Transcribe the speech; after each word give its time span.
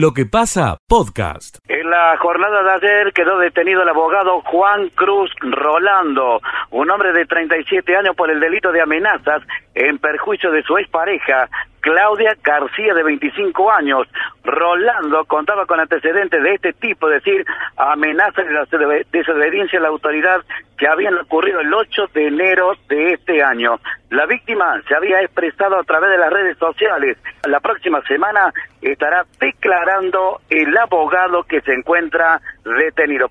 Lo 0.00 0.14
que 0.14 0.24
pasa, 0.24 0.78
podcast. 0.88 1.58
En 1.68 1.90
la 1.90 2.16
jornada 2.16 2.62
de 2.62 2.72
ayer 2.72 3.12
quedó 3.12 3.36
detenido 3.36 3.82
el 3.82 3.88
abogado 3.90 4.40
Juan 4.46 4.88
Cruz 4.94 5.30
Rolando, 5.40 6.40
un 6.70 6.90
hombre 6.90 7.12
de 7.12 7.26
37 7.26 7.94
años 7.94 8.16
por 8.16 8.30
el 8.30 8.40
delito 8.40 8.72
de 8.72 8.80
amenazas 8.80 9.42
en 9.74 9.98
perjuicio 9.98 10.52
de 10.52 10.62
su 10.62 10.78
expareja, 10.78 11.50
Claudia 11.80 12.36
García, 12.42 12.94
de 12.94 13.02
25 13.02 13.70
años. 13.70 14.06
Rolando 14.44 15.24
contaba 15.24 15.66
con 15.66 15.80
antecedentes 15.80 16.42
de 16.42 16.54
este 16.54 16.72
tipo, 16.74 17.10
es 17.10 17.22
decir, 17.22 17.44
amenazas 17.76 18.46
de 18.46 19.06
desobediencia 19.10 19.78
a 19.78 19.82
la 19.82 19.88
autoridad 19.88 20.40
que 20.78 20.88
habían 20.88 21.16
ocurrido 21.18 21.60
el 21.60 21.72
8 21.72 22.02
de 22.14 22.28
enero 22.28 22.72
de 22.88 23.12
este 23.12 23.42
año. 23.42 23.76
La 24.10 24.26
víctima 24.26 24.80
se 24.88 24.94
había 24.94 25.20
expresado 25.20 25.78
a 25.78 25.84
través 25.84 26.10
de 26.10 26.18
las 26.18 26.30
redes 26.30 26.58
sociales. 26.58 27.18
La 27.46 27.60
próxima 27.60 28.00
semana 28.02 28.52
estará 28.80 29.24
declarando 29.38 30.40
el 30.48 30.76
abogado 30.76 31.42
que 31.44 31.60
se 31.60 31.72
encuentra 31.72 32.40
detenido. 32.64 33.28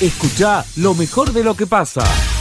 Escucha 0.00 0.62
lo 0.76 0.94
mejor 0.94 1.32
de 1.32 1.44
lo 1.44 1.54
que 1.54 1.66
pasa. 1.66 2.35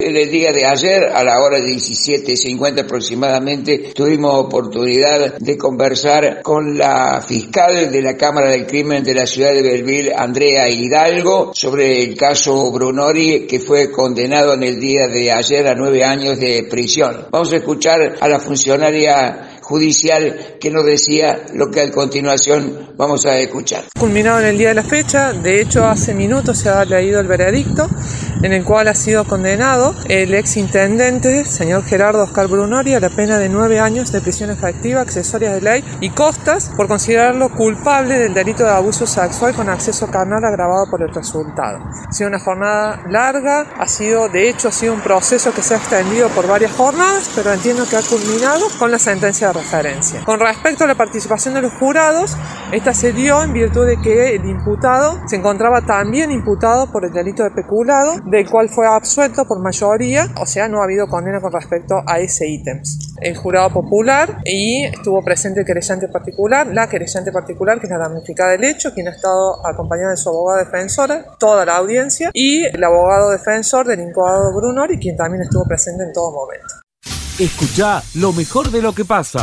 El 0.00 0.30
día 0.30 0.52
de 0.52 0.64
ayer, 0.64 1.06
a 1.12 1.24
la 1.24 1.40
hora 1.40 1.58
17.50 1.58 2.82
aproximadamente, 2.82 3.90
tuvimos 3.92 4.32
oportunidad 4.32 5.38
de 5.38 5.58
conversar 5.58 6.40
con 6.40 6.78
la 6.78 7.20
fiscal 7.20 7.90
de 7.90 8.00
la 8.00 8.16
Cámara 8.16 8.50
del 8.50 8.64
Crimen 8.64 9.02
de 9.02 9.12
la 9.12 9.26
ciudad 9.26 9.52
de 9.52 9.60
Belville, 9.60 10.14
Andrea 10.14 10.68
Hidalgo, 10.68 11.50
sobre 11.52 12.00
el 12.00 12.16
caso 12.16 12.70
Brunori, 12.70 13.48
que 13.48 13.58
fue 13.58 13.90
condenado 13.90 14.54
en 14.54 14.62
el 14.62 14.78
día 14.78 15.08
de 15.08 15.32
ayer 15.32 15.66
a 15.66 15.74
nueve 15.74 16.04
años 16.04 16.38
de 16.38 16.68
prisión. 16.70 17.26
Vamos 17.32 17.52
a 17.52 17.56
escuchar 17.56 18.18
a 18.20 18.28
la 18.28 18.38
funcionaria 18.38 19.58
judicial 19.68 20.56
que 20.58 20.70
nos 20.70 20.86
decía 20.86 21.44
lo 21.52 21.70
que 21.70 21.82
a 21.82 21.90
continuación 21.90 22.94
vamos 22.96 23.26
a 23.26 23.38
escuchar. 23.38 23.84
Culminado 23.98 24.40
en 24.40 24.46
el 24.46 24.58
día 24.58 24.68
de 24.68 24.74
la 24.74 24.82
fecha, 24.82 25.34
de 25.34 25.60
hecho 25.60 25.84
hace 25.84 26.14
minutos 26.14 26.58
se 26.58 26.70
ha 26.70 26.84
leído 26.86 27.20
el 27.20 27.26
veredicto 27.26 27.86
en 28.42 28.52
el 28.52 28.64
cual 28.64 28.88
ha 28.88 28.94
sido 28.94 29.24
condenado 29.24 29.94
el 30.08 30.34
ex 30.34 30.56
intendente, 30.56 31.44
señor 31.44 31.84
Gerardo 31.84 32.22
Oscar 32.22 32.48
Brunori, 32.48 32.94
a 32.94 33.00
la 33.00 33.10
pena 33.10 33.38
de 33.38 33.48
nueve 33.48 33.80
años 33.80 34.12
de 34.12 34.20
prisión 34.20 34.50
efectiva, 34.50 35.00
accesorias 35.00 35.54
de 35.54 35.60
ley 35.60 35.84
y 36.00 36.10
costas 36.10 36.70
por 36.76 36.88
considerarlo 36.88 37.48
culpable 37.50 38.18
del 38.18 38.34
delito 38.34 38.64
de 38.64 38.70
abuso 38.70 39.06
sexual 39.06 39.54
con 39.54 39.68
acceso 39.68 40.08
carnal 40.08 40.44
agravado 40.44 40.88
por 40.90 41.02
el 41.02 41.12
resultado. 41.12 41.78
Ha 42.08 42.12
sido 42.12 42.28
una 42.28 42.38
jornada 42.38 43.02
larga, 43.08 43.66
ha 43.78 43.88
sido, 43.88 44.28
de 44.28 44.48
hecho, 44.48 44.68
ha 44.68 44.72
sido 44.72 44.94
un 44.94 45.00
proceso 45.00 45.52
que 45.52 45.62
se 45.62 45.74
ha 45.74 45.78
extendido 45.78 46.28
por 46.28 46.46
varias 46.46 46.72
jornadas, 46.72 47.30
pero 47.34 47.52
entiendo 47.52 47.84
que 47.88 47.96
ha 47.96 48.02
culminado 48.02 48.66
con 48.78 48.90
la 48.90 48.98
sentencia 48.98 49.48
de 49.48 49.54
referencia. 49.54 50.24
Con 50.24 50.40
respecto 50.40 50.84
a 50.84 50.86
la 50.86 50.94
participación 50.94 51.54
de 51.54 51.62
los 51.62 51.72
jurados, 51.74 52.36
esta 52.72 52.94
se 52.94 53.12
dio 53.12 53.42
en 53.42 53.52
virtud 53.52 53.86
de 53.86 54.00
que 54.00 54.36
el 54.36 54.44
imputado 54.44 55.20
se 55.26 55.36
encontraba 55.36 55.82
también 55.82 56.30
imputado 56.30 56.90
por 56.90 57.04
el 57.04 57.12
delito 57.12 57.42
de 57.42 57.50
peculado, 57.50 58.14
del 58.30 58.48
cual 58.48 58.68
fue 58.68 58.86
absuelto 58.86 59.46
por 59.46 59.58
mayoría, 59.60 60.28
o 60.40 60.46
sea, 60.46 60.68
no 60.68 60.80
ha 60.80 60.84
habido 60.84 61.08
condena 61.08 61.40
con 61.40 61.52
respecto 61.52 62.02
a 62.06 62.18
ese 62.18 62.46
ítem. 62.46 62.82
El 63.20 63.36
jurado 63.36 63.70
popular 63.70 64.38
y 64.44 64.84
estuvo 64.84 65.22
presente 65.24 65.60
el 65.60 65.66
querellante 65.66 66.08
particular, 66.08 66.66
la 66.66 66.88
querellante 66.88 67.32
particular, 67.32 67.80
que 67.80 67.86
es 67.86 67.90
la 67.90 67.98
damnificada 67.98 68.52
del 68.52 68.64
hecho, 68.64 68.92
quien 68.92 69.08
ha 69.08 69.12
estado 69.12 69.66
acompañada 69.66 70.10
de 70.10 70.16
su 70.16 70.28
abogada 70.28 70.64
defensora, 70.64 71.24
toda 71.38 71.64
la 71.64 71.76
audiencia, 71.76 72.30
y 72.32 72.64
el 72.64 72.84
abogado 72.84 73.30
defensor 73.30 73.86
del 73.86 74.00
incoado 74.00 74.54
Brunori, 74.54 74.98
quien 74.98 75.16
también 75.16 75.42
estuvo 75.42 75.64
presente 75.64 76.04
en 76.04 76.12
todo 76.12 76.32
momento. 76.32 76.74
Escucha 77.38 78.02
lo 78.14 78.32
mejor 78.32 78.70
de 78.70 78.82
lo 78.82 78.92
que 78.92 79.04
pasa. 79.04 79.40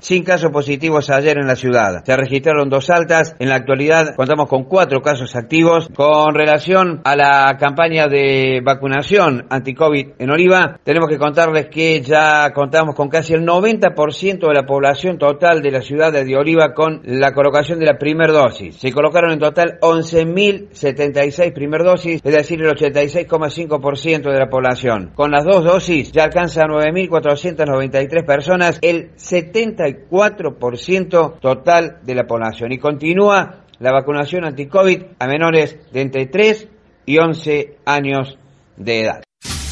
Sin 0.00 0.24
casos 0.24 0.50
positivos 0.50 1.10
ayer 1.10 1.38
en 1.38 1.46
la 1.46 1.56
ciudad. 1.56 2.02
Se 2.04 2.16
registraron 2.16 2.70
dos 2.70 2.88
altas. 2.90 3.34
En 3.38 3.50
la 3.50 3.56
actualidad 3.56 4.14
contamos 4.16 4.48
con 4.48 4.64
cuatro 4.64 5.02
casos 5.02 5.36
activos. 5.36 5.88
Con 5.94 6.34
relación 6.34 7.02
a 7.04 7.16
la 7.16 7.56
campaña 7.58 8.06
de 8.06 8.62
vacunación 8.64 9.46
anti-COVID 9.50 10.12
en 10.18 10.30
Oliva, 10.30 10.78
tenemos 10.84 11.08
que 11.08 11.18
contarles 11.18 11.68
que 11.68 12.00
ya 12.00 12.50
contamos 12.54 12.94
con 12.94 13.08
casi 13.08 13.34
el 13.34 13.46
90% 13.46 14.48
de 14.48 14.54
la 14.54 14.64
población 14.64 15.18
total 15.18 15.60
de 15.60 15.70
la 15.70 15.82
ciudad 15.82 16.12
de 16.12 16.36
Oliva 16.36 16.72
con 16.72 17.02
la 17.04 17.32
colocación 17.32 17.78
de 17.78 17.86
la 17.86 17.98
primera 17.98 18.32
dosis. 18.32 18.76
Se 18.76 18.92
colocaron 18.92 19.32
en 19.32 19.38
total 19.38 19.78
11.076 19.80 21.52
primer 21.52 21.84
dosis, 21.84 22.20
es 22.24 22.32
decir, 22.32 22.60
el 22.62 22.70
86,5% 22.70 24.32
de 24.32 24.38
la 24.38 24.48
población. 24.48 25.12
Con 25.14 25.30
las 25.30 25.44
dos 25.44 25.62
dosis 25.64 26.12
ya 26.12 26.24
alcanza 26.24 26.62
a 26.62 26.68
9.493 26.68 28.24
personas, 28.24 28.78
el 28.80 29.10
70 29.16 29.89
4% 29.96 31.40
total 31.40 31.98
de 32.02 32.14
la 32.14 32.26
población. 32.26 32.72
Y 32.72 32.78
continúa 32.78 33.64
la 33.78 33.92
vacunación 33.92 34.44
anti-COVID 34.44 35.02
a 35.18 35.26
menores 35.26 35.78
de 35.92 36.00
entre 36.00 36.26
3 36.26 36.68
y 37.06 37.18
11 37.18 37.78
años 37.84 38.38
de 38.76 39.00
edad. 39.00 39.22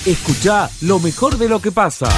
Escucha 0.07 0.69
lo 0.83 0.99
mejor 0.99 1.37
de 1.37 1.49
lo 1.49 1.61
que 1.61 1.73
pasa 1.73 2.09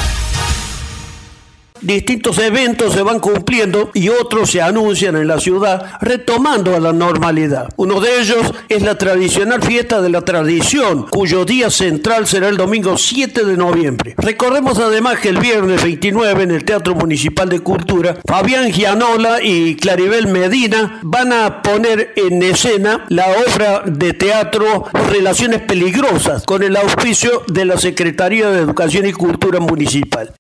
distintos 1.82 2.38
eventos 2.38 2.92
se 2.92 3.02
van 3.02 3.20
cumpliendo 3.20 3.91
y 3.94 4.08
otros 4.08 4.50
se 4.50 4.62
anuncian 4.62 5.16
en 5.16 5.28
la 5.28 5.41
ciudad 5.41 5.98
retomando 6.00 6.74
a 6.74 6.80
la 6.80 6.92
normalidad. 6.92 7.68
Uno 7.76 8.00
de 8.00 8.20
ellos 8.20 8.52
es 8.68 8.82
la 8.82 8.96
tradicional 8.96 9.62
fiesta 9.62 10.00
de 10.00 10.10
la 10.10 10.22
tradición, 10.22 11.06
cuyo 11.10 11.44
día 11.44 11.70
central 11.70 12.26
será 12.26 12.48
el 12.48 12.56
domingo 12.56 12.96
7 12.96 13.44
de 13.44 13.56
noviembre. 13.56 14.14
Recordemos 14.16 14.78
además 14.78 15.18
que 15.20 15.28
el 15.28 15.38
viernes 15.38 15.82
29 15.82 16.42
en 16.42 16.50
el 16.50 16.64
Teatro 16.64 16.94
Municipal 16.94 17.48
de 17.48 17.60
Cultura, 17.60 18.16
Fabián 18.26 18.70
Gianola 18.70 19.42
y 19.42 19.76
Claribel 19.76 20.28
Medina 20.28 21.00
van 21.02 21.32
a 21.32 21.62
poner 21.62 22.12
en 22.16 22.42
escena 22.42 23.06
la 23.08 23.26
obra 23.28 23.82
de 23.86 24.12
teatro 24.12 24.86
Relaciones 25.10 25.62
Peligrosas 25.62 26.44
con 26.44 26.62
el 26.62 26.76
auspicio 26.76 27.42
de 27.48 27.64
la 27.64 27.78
Secretaría 27.78 28.50
de 28.50 28.60
Educación 28.60 29.06
y 29.06 29.12
Cultura 29.12 29.60
Municipal. 29.60 30.32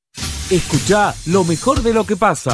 Escucha 0.50 1.14
lo 1.30 1.44
mejor 1.44 1.80
de 1.80 1.94
lo 1.94 2.04
que 2.04 2.16
pasa. 2.16 2.50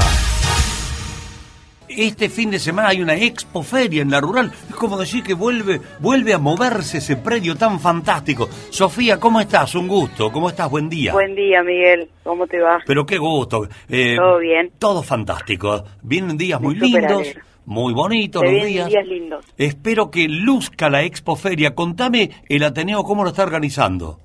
Este 1.88 2.28
fin 2.28 2.50
de 2.50 2.58
semana 2.58 2.88
hay 2.88 3.00
una 3.00 3.14
expoferia 3.14 4.02
en 4.02 4.10
la 4.10 4.20
rural. 4.20 4.52
Es 4.68 4.74
como 4.74 4.98
decir 4.98 5.22
que 5.22 5.32
vuelve, 5.32 5.80
vuelve 5.98 6.34
a 6.34 6.38
moverse 6.38 6.98
ese 6.98 7.16
predio 7.16 7.56
tan 7.56 7.80
fantástico. 7.80 8.50
Sofía, 8.68 9.18
¿cómo 9.18 9.40
estás? 9.40 9.74
Un 9.74 9.88
gusto. 9.88 10.30
¿Cómo 10.30 10.50
estás? 10.50 10.68
Buen 10.70 10.90
día. 10.90 11.14
Buen 11.14 11.34
día, 11.34 11.62
Miguel. 11.62 12.10
¿Cómo 12.22 12.46
te 12.46 12.60
va? 12.60 12.80
Pero 12.86 13.06
qué 13.06 13.16
gusto. 13.16 13.66
Eh, 13.88 14.16
todo 14.16 14.40
bien. 14.40 14.72
Todo 14.78 15.02
fantástico. 15.02 15.82
Vienen 16.02 16.36
días 16.36 16.60
muy 16.60 16.74
lindos. 16.74 17.28
Muy 17.64 17.94
bonitos 17.94 18.42
los 18.42 18.52
días. 18.52 18.90
días 18.90 19.06
lindos. 19.06 19.42
Espero 19.56 20.10
que 20.10 20.28
luzca 20.28 20.90
la 20.90 21.02
expoferia. 21.02 21.74
Contame 21.74 22.30
el 22.46 22.62
Ateneo 22.62 23.04
cómo 23.04 23.22
lo 23.24 23.30
está 23.30 23.42
organizando. 23.42 24.20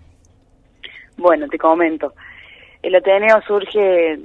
Bueno, 1.15 1.47
te 1.47 1.57
comento. 1.57 2.13
El 2.81 2.95
Ateneo 2.95 3.41
surge, 3.47 4.19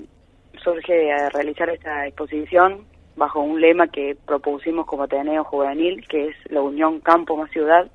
surge 0.62 1.12
a 1.12 1.28
realizar 1.30 1.68
esta 1.70 2.06
exposición 2.06 2.84
bajo 3.16 3.40
un 3.40 3.60
lema 3.60 3.88
que 3.88 4.16
propusimos 4.26 4.86
como 4.86 5.04
Ateneo 5.04 5.44
Juvenil, 5.44 6.06
que 6.08 6.28
es 6.28 6.36
la 6.50 6.60
unión 6.60 7.00
campo 7.00 7.36
más 7.36 7.50
ciudad, 7.50 7.90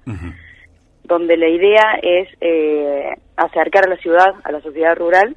donde 1.04 1.38
la 1.38 1.48
idea 1.48 2.00
es 2.02 2.30
eh, 2.42 3.14
acercar 3.36 3.86
a 3.86 3.90
la 3.90 3.98
ciudad, 3.98 4.34
a 4.44 4.52
la 4.52 4.62
sociedad 4.62 4.96
rural, 4.96 5.36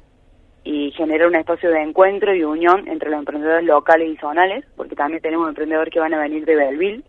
y 0.65 0.91
generar 0.91 1.27
un 1.27 1.35
espacio 1.35 1.69
de 1.69 1.81
encuentro 1.83 2.33
y 2.33 2.43
unión 2.43 2.87
entre 2.87 3.11
los 3.11 3.19
emprendedores 3.19 3.63
locales 3.63 4.09
y 4.09 4.17
zonales, 4.17 4.65
porque 4.75 4.95
también 4.95 5.21
tenemos 5.21 5.47
emprendedores 5.47 5.93
que 5.93 5.99
van 5.99 6.15
a 6.15 6.19
venir 6.19 6.43
de 6.43 6.55
Belleville. 6.55 7.03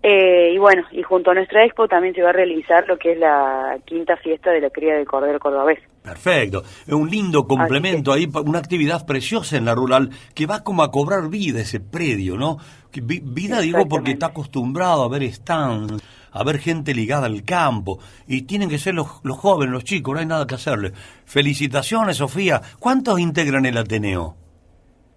Eh, 0.00 0.52
y 0.54 0.58
bueno, 0.58 0.84
y 0.92 1.02
junto 1.02 1.32
a 1.32 1.34
nuestra 1.34 1.64
expo 1.64 1.88
también 1.88 2.14
se 2.14 2.22
va 2.22 2.30
a 2.30 2.32
realizar 2.32 2.86
lo 2.86 2.96
que 2.98 3.12
es 3.12 3.18
la 3.18 3.78
quinta 3.84 4.16
fiesta 4.16 4.52
de 4.52 4.60
la 4.60 4.70
cría 4.70 4.94
del 4.94 5.06
cordero 5.06 5.40
cordobés. 5.40 5.80
Perfecto, 6.02 6.62
es 6.86 6.92
un 6.92 7.10
lindo 7.10 7.46
complemento 7.46 8.12
ahí, 8.12 8.28
una 8.44 8.60
actividad 8.60 9.04
preciosa 9.04 9.56
en 9.56 9.64
la 9.64 9.74
rural 9.74 10.10
que 10.34 10.46
va 10.46 10.62
como 10.62 10.82
a 10.82 10.90
cobrar 10.92 11.28
vida 11.28 11.60
ese 11.60 11.80
predio, 11.80 12.36
¿no? 12.36 12.58
Vida 12.92 13.60
digo 13.60 13.86
porque 13.88 14.12
está 14.12 14.26
acostumbrado 14.26 15.02
a 15.02 15.08
ver 15.08 15.24
stands, 15.30 16.02
a 16.32 16.44
ver 16.44 16.58
gente 16.58 16.94
ligada 16.94 17.26
al 17.26 17.42
campo 17.42 17.98
y 18.26 18.42
tienen 18.42 18.70
que 18.70 18.78
ser 18.78 18.94
los, 18.94 19.20
los 19.24 19.36
jóvenes, 19.36 19.72
los 19.72 19.84
chicos, 19.84 20.14
no 20.14 20.20
hay 20.20 20.26
nada 20.26 20.46
que 20.46 20.54
hacerle. 20.54 20.92
Felicitaciones, 21.26 22.16
Sofía. 22.18 22.62
¿Cuántos 22.78 23.18
integran 23.18 23.66
el 23.66 23.76
Ateneo? 23.76 24.36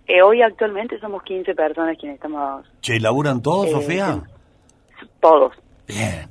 Eh, 0.07 0.21
hoy 0.21 0.41
actualmente 0.41 1.00
somos 1.00 1.23
15 1.23 1.56
personas 1.56 1.97
quienes 1.97 2.15
estamos... 2.15 2.65
¿Che, 2.81 3.00
laburan 3.00 3.41
todos, 3.41 3.67
eh, 3.67 3.71
Sofía? 3.71 4.21
Todos. 5.21 5.53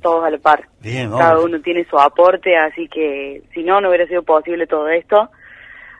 Todos 0.01 0.23
a 0.25 0.29
la 0.29 0.37
par. 0.39 0.67
Cada 0.81 1.39
uno 1.39 1.61
tiene 1.61 1.85
su 1.85 1.97
aporte, 1.97 2.57
así 2.57 2.87
que 2.87 3.43
si 3.53 3.63
no, 3.63 3.79
no 3.79 3.89
hubiera 3.89 4.07
sido 4.07 4.23
posible 4.23 4.67
todo 4.67 4.87
esto. 4.89 5.29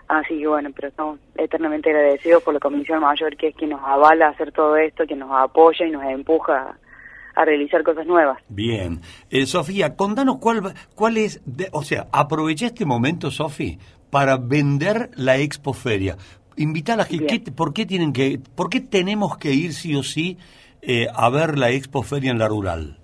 Así 0.07 0.39
que 0.39 0.47
bueno, 0.47 0.69
pero 0.75 0.89
estamos 0.89 1.19
eternamente 1.37 1.89
agradecidos 1.89 2.43
por 2.43 2.53
la 2.53 2.59
Comisión 2.59 2.99
Mayor, 2.99 3.37
que 3.37 3.49
es 3.49 3.55
quien 3.55 3.69
nos 3.69 3.81
avala 3.81 4.27
a 4.27 4.29
hacer 4.31 4.51
todo 4.51 4.75
esto, 4.75 5.05
que 5.07 5.15
nos 5.15 5.29
apoya 5.31 5.85
y 5.85 5.91
nos 5.91 6.03
empuja 6.03 6.75
a, 7.35 7.45
realizar 7.45 7.81
cosas 7.83 8.05
nuevas. 8.05 8.37
Bien. 8.49 8.99
Eh, 9.29 9.45
Sofía, 9.45 9.95
contanos 9.95 10.39
cuál, 10.39 10.73
cuál 10.95 11.17
es, 11.17 11.41
o 11.71 11.83
sea, 11.83 12.07
aproveché 12.11 12.65
este 12.65 12.85
momento, 12.85 13.31
Sofía, 13.31 13.77
para 14.09 14.37
vender 14.37 15.11
la 15.15 15.37
expoferia. 15.37 16.17
Invitalas, 16.57 17.07
que, 17.07 17.25
¿qué- 17.25 17.51
¿por 17.51 17.73
qué 17.73 17.85
tienen 17.85 18.11
que, 18.11 18.39
por 18.55 18.69
qué 18.69 18.81
tenemos 18.81 19.37
que 19.37 19.53
ir 19.53 19.71
sí 19.71 19.95
o 19.95 20.03
sí 20.03 20.37
eh, 20.81 21.07
a 21.13 21.29
ver 21.29 21.57
la 21.57 21.69
Expo 21.69 22.03
Feria 22.03 22.31
en 22.31 22.39
la 22.39 22.47
Rural? 22.47 22.97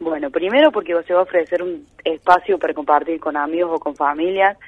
Bueno, 0.00 0.30
primero 0.30 0.72
porque 0.72 1.00
se 1.06 1.14
va 1.14 1.20
a 1.20 1.22
ofrecer 1.22 1.62
un 1.62 1.86
espacio 2.04 2.58
para 2.58 2.74
compartir 2.74 3.20
con 3.20 3.36
amigos 3.36 3.70
o 3.74 3.78
con 3.78 3.94
familias, 3.94 4.58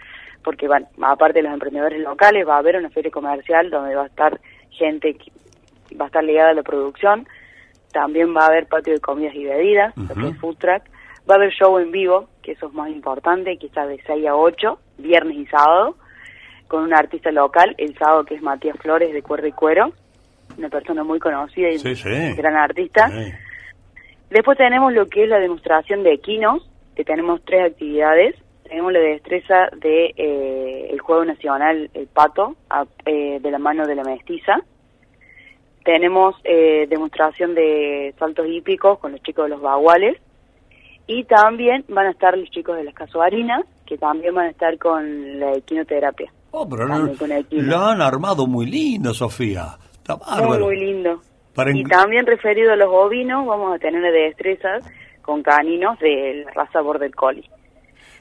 porque 0.44 0.68
van, 0.68 0.86
aparte 1.02 1.40
de 1.40 1.44
los 1.44 1.52
emprendedores 1.52 2.00
locales, 2.00 2.46
va 2.46 2.54
a 2.54 2.58
haber 2.58 2.76
una 2.76 2.90
feria 2.90 3.10
comercial 3.10 3.68
donde 3.70 3.96
va 3.96 4.04
a 4.04 4.06
estar 4.06 4.40
gente 4.70 5.14
que 5.14 5.32
va 5.96 6.04
a 6.04 6.08
estar 6.08 6.22
ligada 6.22 6.50
a 6.50 6.54
la 6.54 6.62
producción, 6.62 7.26
también 7.92 8.34
va 8.36 8.42
a 8.42 8.46
haber 8.46 8.66
patio 8.66 8.92
de 8.92 9.00
comidas 9.00 9.34
y 9.34 9.44
bebidas, 9.44 9.96
lo 9.96 10.14
que 10.14 10.20
Ujú. 10.20 10.28
es 10.28 10.38
food 10.38 10.56
truck, 10.58 10.82
va 11.28 11.34
a 11.34 11.36
haber 11.36 11.50
show 11.50 11.78
en 11.78 11.90
vivo, 11.90 12.28
que 12.42 12.52
eso 12.52 12.68
es 12.68 12.74
más 12.74 12.90
importante, 12.90 13.56
que 13.56 13.66
está 13.66 13.86
de 13.86 14.00
6 14.06 14.26
a 14.28 14.36
8, 14.36 14.78
viernes 14.98 15.36
y 15.36 15.46
sábado, 15.46 15.96
con 16.68 16.82
un 16.82 16.94
artista 16.94 17.30
local, 17.32 17.74
el 17.78 17.96
sábado 17.96 18.24
que 18.24 18.34
es 18.34 18.42
Matías 18.42 18.76
Flores 18.78 19.12
de 19.12 19.22
Cuerda 19.22 19.48
y 19.48 19.52
Cuero, 19.52 19.92
una 20.58 20.68
persona 20.68 21.04
muy 21.04 21.18
conocida 21.18 21.70
y 21.70 21.78
Sí, 21.78 21.94
sí. 21.96 22.34
gran 22.36 22.56
artista. 22.56 23.08
Sí. 23.10 23.32
Después 24.30 24.58
tenemos 24.58 24.92
lo 24.92 25.06
que 25.06 25.24
es 25.24 25.28
la 25.28 25.38
demostración 25.38 26.02
de 26.02 26.12
equinos, 26.14 26.68
que 26.96 27.04
tenemos 27.04 27.40
tres 27.44 27.70
actividades. 27.72 28.34
Tenemos 28.64 28.92
la 28.92 29.00
destreza 29.00 29.68
de 29.76 30.14
eh, 30.16 30.88
el 30.90 30.98
juego 31.00 31.24
nacional, 31.24 31.90
el 31.94 32.06
pato, 32.06 32.56
a- 32.70 32.86
eh, 33.04 33.38
de 33.40 33.50
la 33.50 33.58
mano 33.58 33.86
de 33.86 33.94
la 33.94 34.02
mestiza. 34.04 34.56
Tenemos 35.84 36.34
eh, 36.44 36.86
demostración 36.88 37.54
de 37.54 38.14
saltos 38.18 38.46
hípicos 38.48 38.98
con 38.98 39.12
los 39.12 39.22
chicos 39.22 39.44
de 39.44 39.50
los 39.50 39.60
baguales. 39.60 40.16
Y 41.06 41.24
también 41.24 41.84
van 41.88 42.06
a 42.06 42.10
estar 42.10 42.36
los 42.38 42.50
chicos 42.50 42.76
de 42.78 42.84
las 42.84 42.94
casuarinas, 42.94 43.62
que 43.84 43.98
también 43.98 44.34
van 44.34 44.46
a 44.46 44.50
estar 44.50 44.78
con 44.78 45.38
la 45.38 45.52
equinoterapia. 45.52 46.32
Oh, 46.52 46.66
pero 46.66 46.86
equino. 47.38 47.62
lo 47.64 47.84
han 47.84 48.00
armado 48.00 48.46
muy 48.46 48.64
lindo, 48.64 49.12
Sofía. 49.12 49.76
Está 50.04 50.16
Muy, 50.16 50.24
bárbaro. 50.26 50.64
muy 50.66 50.76
lindo. 50.78 51.20
Para 51.54 51.70
Y 51.70 51.82
también 51.84 52.26
referido 52.26 52.72
a 52.72 52.76
los 52.76 52.88
ovinos, 52.90 53.46
vamos 53.46 53.74
a 53.74 53.78
tener 53.78 54.02
destrezas 54.12 54.84
con 55.22 55.42
caninos 55.42 55.98
de 56.00 56.42
la 56.44 56.50
raza 56.52 56.80
Border 56.82 57.14
Collie. 57.14 57.48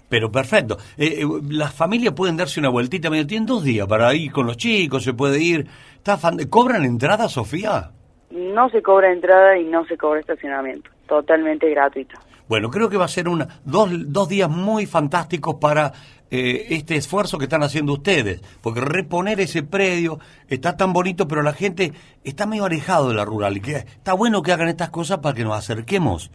Pero 0.08 0.32
perfecto. 0.32 0.78
Eh, 0.98 1.22
eh, 1.22 1.26
las 1.50 1.74
familias 1.74 2.14
pueden 2.14 2.38
darse 2.38 2.60
una 2.60 2.70
vueltita, 2.70 3.10
medio 3.10 3.26
tienen 3.28 3.46
dos 3.48 3.64
días 3.64 3.88
para 3.88 4.14
ir 4.14 4.32
con 4.32 4.46
los 4.46 4.56
chicos, 4.58 5.04
se 5.04 5.14
puede 5.14 5.40
ir. 5.42 5.68
Está 5.96 6.18
fan- 6.18 6.38
¿Cobran 6.50 6.86
entrada, 6.86 7.28
Sofía? 7.28 7.92
No 8.32 8.70
se 8.70 8.82
cobra 8.82 9.12
entrada 9.12 9.58
y 9.58 9.66
no 9.66 9.86
se 9.86 9.98
cobra 9.98 10.20
estacionamiento. 10.20 10.90
Totalmente 11.08 11.70
gratuito. 11.70 12.18
Bueno, 12.48 12.70
creo 12.70 12.90
que 12.90 12.98
va 12.98 13.06
a 13.06 13.10
ser 13.10 13.28
una, 13.28 13.48
dos, 13.66 13.90
dos 14.12 14.30
días 14.30 14.50
muy 14.50 14.86
fantásticos 14.86 15.56
para 15.56 15.92
eh, 16.34 16.66
este 16.72 16.96
esfuerzo 16.96 17.38
que 17.38 17.44
están 17.44 17.62
haciendo 17.62 17.94
ustedes, 17.94 18.42
porque 18.64 18.82
reponer 18.82 19.40
ese 19.40 19.62
predio 19.62 20.18
está 20.50 20.76
tan 20.76 20.92
bonito, 20.92 21.28
pero 21.28 21.44
la 21.44 21.54
gente 21.54 21.94
está 22.24 22.48
medio 22.48 22.66
alejado 22.66 23.10
de 23.10 23.14
la 23.14 23.24
rural, 23.24 23.58
y 23.58 23.62
que 23.62 23.76
está 23.76 24.14
bueno 24.14 24.42
que 24.42 24.52
hagan 24.52 24.68
estas 24.68 24.90
cosas 24.90 25.20
para 25.20 25.36
que 25.36 25.44
nos 25.44 25.56
acerquemos. 25.56 26.32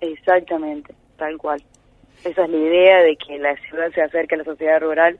Exactamente, 0.00 0.94
tal 1.16 1.36
cual. 1.36 1.60
Esa 2.22 2.44
es 2.44 2.48
la 2.48 2.56
idea 2.56 2.98
de 2.98 3.16
que 3.16 3.36
la 3.40 3.56
ciudad 3.68 3.90
se 3.92 4.02
acerque 4.02 4.36
a 4.36 4.38
la 4.38 4.44
sociedad 4.44 4.80
rural 4.80 5.18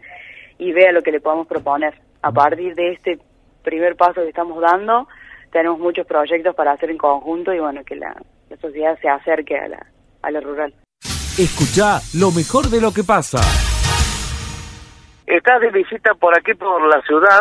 y 0.59 0.71
vea 0.71 0.93
lo 0.93 1.03
que 1.03 1.11
le 1.11 1.21
podemos 1.21 1.49
proponer. 1.49 1.95
A 2.23 2.31
partir 2.31 2.77
de 2.77 2.93
este 2.93 3.19
primer 3.65 3.97
paso 3.97 4.23
que 4.23 4.29
estamos 4.29 4.61
dando, 4.61 5.09
tenemos 5.51 5.81
muchos 5.81 6.07
proyectos 6.07 6.55
para 6.55 6.71
hacer 6.71 6.89
en 6.91 6.99
conjunto 6.99 7.53
y 7.53 7.59
bueno, 7.59 7.83
que 7.85 7.97
la, 7.97 8.15
la 8.49 8.57
sociedad 8.59 8.97
se 9.03 9.09
acerque 9.09 9.59
a 9.59 9.67
la, 9.67 9.87
a 10.23 10.31
la 10.31 10.41
rural. 10.41 10.73
Escucha 11.37 11.99
lo 12.17 12.31
mejor 12.31 12.71
de 12.71 12.81
lo 12.81 12.93
que 12.93 13.03
pasa. 13.03 13.41
Está 15.27 15.59
de 15.59 15.71
visita 15.71 16.15
por 16.15 16.37
aquí, 16.37 16.55
por 16.55 16.87
la 16.87 17.01
ciudad, 17.03 17.41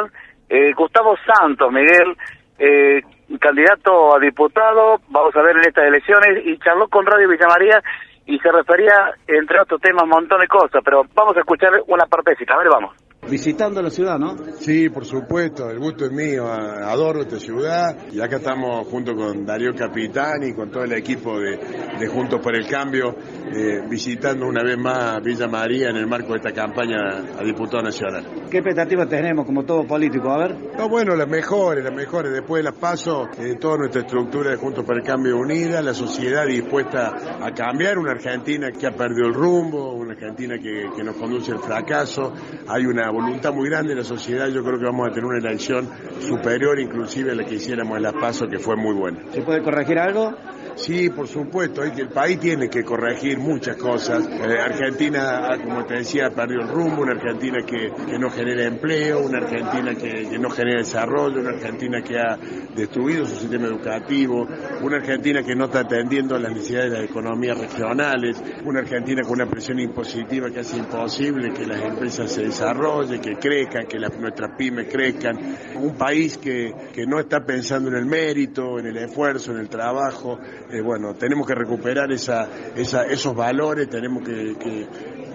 eh, 0.50 0.74
Gustavo 0.74 1.16
Santos, 1.26 1.72
Miguel, 1.72 2.16
eh, 2.60 3.02
candidato 3.40 4.16
a 4.16 4.20
diputado, 4.20 5.02
vamos 5.10 5.36
a 5.36 5.42
ver 5.42 5.58
en 5.58 5.66
estas 5.68 5.86
elecciones, 5.86 6.46
y 6.46 6.58
charló 6.60 6.88
con 6.88 7.06
Radio 7.06 7.28
Villa 7.28 7.48
María 7.48 7.84
y 8.26 8.40
se 8.40 8.52
refería, 8.52 9.12
entre 9.28 9.60
otros 9.60 9.82
temas, 9.82 10.02
a 10.02 10.06
un 10.06 10.12
montón 10.12 10.40
de 10.40 10.48
cosas, 10.48 10.82
pero 10.84 11.04
vamos 11.14 11.36
a 11.36 11.42
escuchar 11.42 11.72
una 11.88 12.06
partecita, 12.06 12.54
a 12.54 12.60
ver, 12.60 12.70
vamos. 12.70 12.96
Visitando 13.30 13.82
la 13.82 13.90
ciudad, 13.90 14.20
¿no? 14.20 14.36
Sí, 14.60 14.90
por 14.90 15.06
supuesto, 15.06 15.70
el 15.70 15.80
gusto 15.80 16.06
es 16.06 16.12
mío, 16.12 16.46
adoro 16.52 17.22
esta 17.22 17.40
ciudad 17.40 17.98
y 18.12 18.20
acá 18.20 18.38
estamos 18.38 18.88
junto 18.88 19.16
con 19.16 19.46
Darío 19.46 19.74
Capitán 19.74 20.44
y 20.44 20.54
con 20.54 20.70
todo 20.70 20.84
el 20.84 20.94
equipo 20.94 21.40
de, 21.40 21.58
de 22.00 22.08
Juntos 22.08 22.40
por 22.42 22.56
el 22.56 22.68
Cambio 22.68 23.16
eh, 23.56 23.82
visitando 23.90 24.48
una 24.48 24.64
vez 24.64 24.78
más 24.78 25.22
Villa 25.22 25.48
María 25.48 25.90
en 25.90 25.98
el 25.98 26.08
marco 26.08 26.34
de 26.34 26.38
esta 26.38 26.52
campaña 26.52 26.98
a 27.38 27.44
diputado 27.44 27.84
nacional. 27.84 28.26
¿Qué 28.50 28.58
expectativas 28.58 29.08
tenemos 29.08 29.46
como 29.46 29.64
todo 29.64 29.86
político? 29.86 30.32
A 30.32 30.38
ver. 30.40 30.58
No, 30.78 30.90
bueno, 30.90 31.16
las 31.16 31.28
mejores, 31.28 31.84
las 31.84 31.94
mejores. 31.94 32.34
Después 32.34 32.64
de 32.64 32.72
las 32.72 32.80
paso, 32.80 33.28
eh, 33.38 33.56
toda 33.60 33.78
nuestra 33.78 34.02
estructura 34.02 34.52
de 34.52 34.58
Juntos 34.58 34.84
por 34.84 34.98
el 34.98 35.04
Cambio 35.04 35.38
unida, 35.38 35.82
la 35.82 35.94
sociedad 35.94 36.46
dispuesta 36.46 37.14
a 37.42 37.52
cambiar, 37.54 37.98
una 37.98 38.12
Argentina 38.12 38.72
que 38.72 38.88
ha 38.88 38.92
perdido 38.92 39.28
el 39.28 39.34
rumbo, 39.34 39.94
una 39.94 40.14
Argentina 40.14 40.56
que, 40.58 40.90
que 40.96 41.04
nos 41.04 41.16
conduce 41.16 41.52
al 41.52 41.60
fracaso. 41.60 42.34
Hay 42.68 42.86
una 42.86 43.12
voluntad 43.14 43.54
muy 43.54 43.70
grande 43.70 43.90
de 43.90 44.02
la 44.02 44.04
sociedad, 44.04 44.48
yo 44.48 44.64
creo 44.64 44.80
que 44.80 44.86
vamos 44.86 45.08
a 45.08 45.12
tener 45.12 45.26
una 45.26 45.38
elección 45.38 45.88
superior 46.20 46.80
inclusive 46.80 47.32
a 47.32 47.36
la 47.36 47.46
que 47.46 47.56
hiciéramos 47.56 47.98
en 47.98 48.04
las 48.04 48.14
paso, 48.14 48.48
que 48.48 48.60
fue 48.60 48.76
muy 48.76 48.94
buena. 48.94 49.20
¿Se 49.32 49.42
puede 49.42 49.62
corregir 49.62 50.00
algo? 50.00 50.34
Sí, 50.76 51.10
por 51.10 51.28
supuesto, 51.28 51.84
el 51.84 52.10
país 52.10 52.40
tiene 52.40 52.68
que 52.68 52.84
corregir 52.84 53.38
muchas 53.38 53.78
cosas. 53.78 54.28
Eh, 54.28 54.60
Argentina, 54.60 55.48
ah, 55.48 55.58
como 55.64 55.86
te 55.86 55.96
decía, 55.96 56.32
perdió 56.32 56.62
el 56.62 56.68
rumbo, 56.68 57.04
una 57.04 57.14
Argentina 57.14 57.60
que, 57.66 57.92
no 58.18 58.30
genera 58.30 58.66
empleo, 58.66 59.22
una 59.22 59.38
Argentina 59.38 59.94
que, 59.96 60.38
no 60.40 60.50
genera 60.50 60.80
desarrollo, 60.80 61.42
una 61.42 61.52
Argentina 61.52 62.02
que 62.02 62.18
ha 62.18 62.38
destruido 62.76 63.26
su 63.26 63.36
sistema 63.36 63.68
educativo, 63.68 64.48
una 64.82 64.98
Argentina 64.98 65.44
que 65.44 65.56
no 65.56 65.66
está 65.66 65.82
atendiendo 65.82 66.36
a 66.36 66.40
las 66.40 66.52
necesidades 66.52 66.92
de 66.92 67.02
las 67.02 67.10
economías 67.10 67.58
regionales, 67.58 68.42
una 68.66 68.80
Argentina 68.80 69.22
con 69.22 69.34
una 69.34 69.50
presión 69.50 69.80
impositiva 69.80 70.50
que 70.50 70.62
hace 70.62 70.78
imposible 70.78 71.54
que 71.54 71.68
las 71.68 71.82
empresas 71.82 72.32
se 72.32 72.44
desarrollen, 72.44 73.22
que 73.22 73.36
crezcan, 73.36 73.86
que 73.86 74.00
nuestras 74.00 74.56
pymes 74.58 74.88
crezcan, 74.92 75.38
un 75.76 75.96
país 75.96 76.38
que 76.38 76.74
no 77.08 77.20
está 77.20 77.46
pensando 77.46 77.90
en 77.90 77.96
el 77.96 78.06
mérito, 78.06 78.80
en 78.80 78.88
el 78.88 78.98
esfuerzo, 78.98 79.52
en 79.52 79.60
el 79.60 79.70
trabajo. 79.70 80.40
Eh, 80.74 80.82
bueno, 80.82 81.14
tenemos 81.14 81.46
que 81.46 81.54
recuperar 81.54 82.12
esa, 82.12 82.48
esa- 82.76 83.04
esos 83.06 83.36
valores, 83.36 83.88
tenemos 83.90 84.24
que, 84.28 84.56
que- 84.58 84.88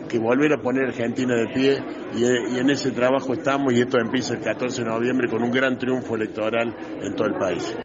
que 0.09 0.19
volver 0.19 0.53
a 0.55 0.57
poner 0.57 0.87
Argentina 0.87 1.35
de 1.37 1.47
pie 1.55 1.79
y, 2.17 2.25
eh, 2.25 2.43
y 2.51 2.59
en 2.59 2.71
ese 2.71 2.91
trabajo 2.91 3.35
estamos 3.35 3.73
y 3.75 3.83
esto 3.83 3.99
empieza 4.01 4.35
el 4.35 4.41
14 4.41 4.83
de 4.83 4.89
noviembre 4.89 5.29
con 5.29 5.43
un 5.43 5.51
gran 5.53 5.79
triunfo 5.79 6.17
electoral 6.17 6.75
en 7.03 7.15
todo 7.15 7.29
el 7.29 7.35
país. 7.35 7.77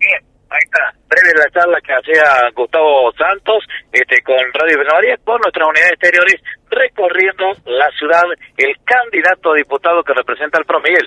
Bien, 0.00 0.20
ahí 0.50 0.58
está. 0.64 0.80
Breve 1.08 1.38
la 1.38 1.50
charla 1.52 1.78
que 1.86 1.92
hacía 1.92 2.24
Gustavo 2.56 3.12
Santos 3.18 3.62
este, 3.92 4.22
con 4.22 4.36
Radio 4.54 4.78
María 4.92 5.14
por 5.24 5.40
nuestras 5.40 5.68
unidades 5.68 5.92
exteriores 5.92 6.40
recorriendo 6.70 7.44
la 7.66 7.88
ciudad, 7.98 8.22
el 8.56 8.74
candidato 8.84 9.52
a 9.52 9.56
diputado 9.56 10.02
que 10.02 10.14
representa 10.14 10.58
al 10.58 10.64
Pro 10.64 10.80
Miguel. 10.80 11.06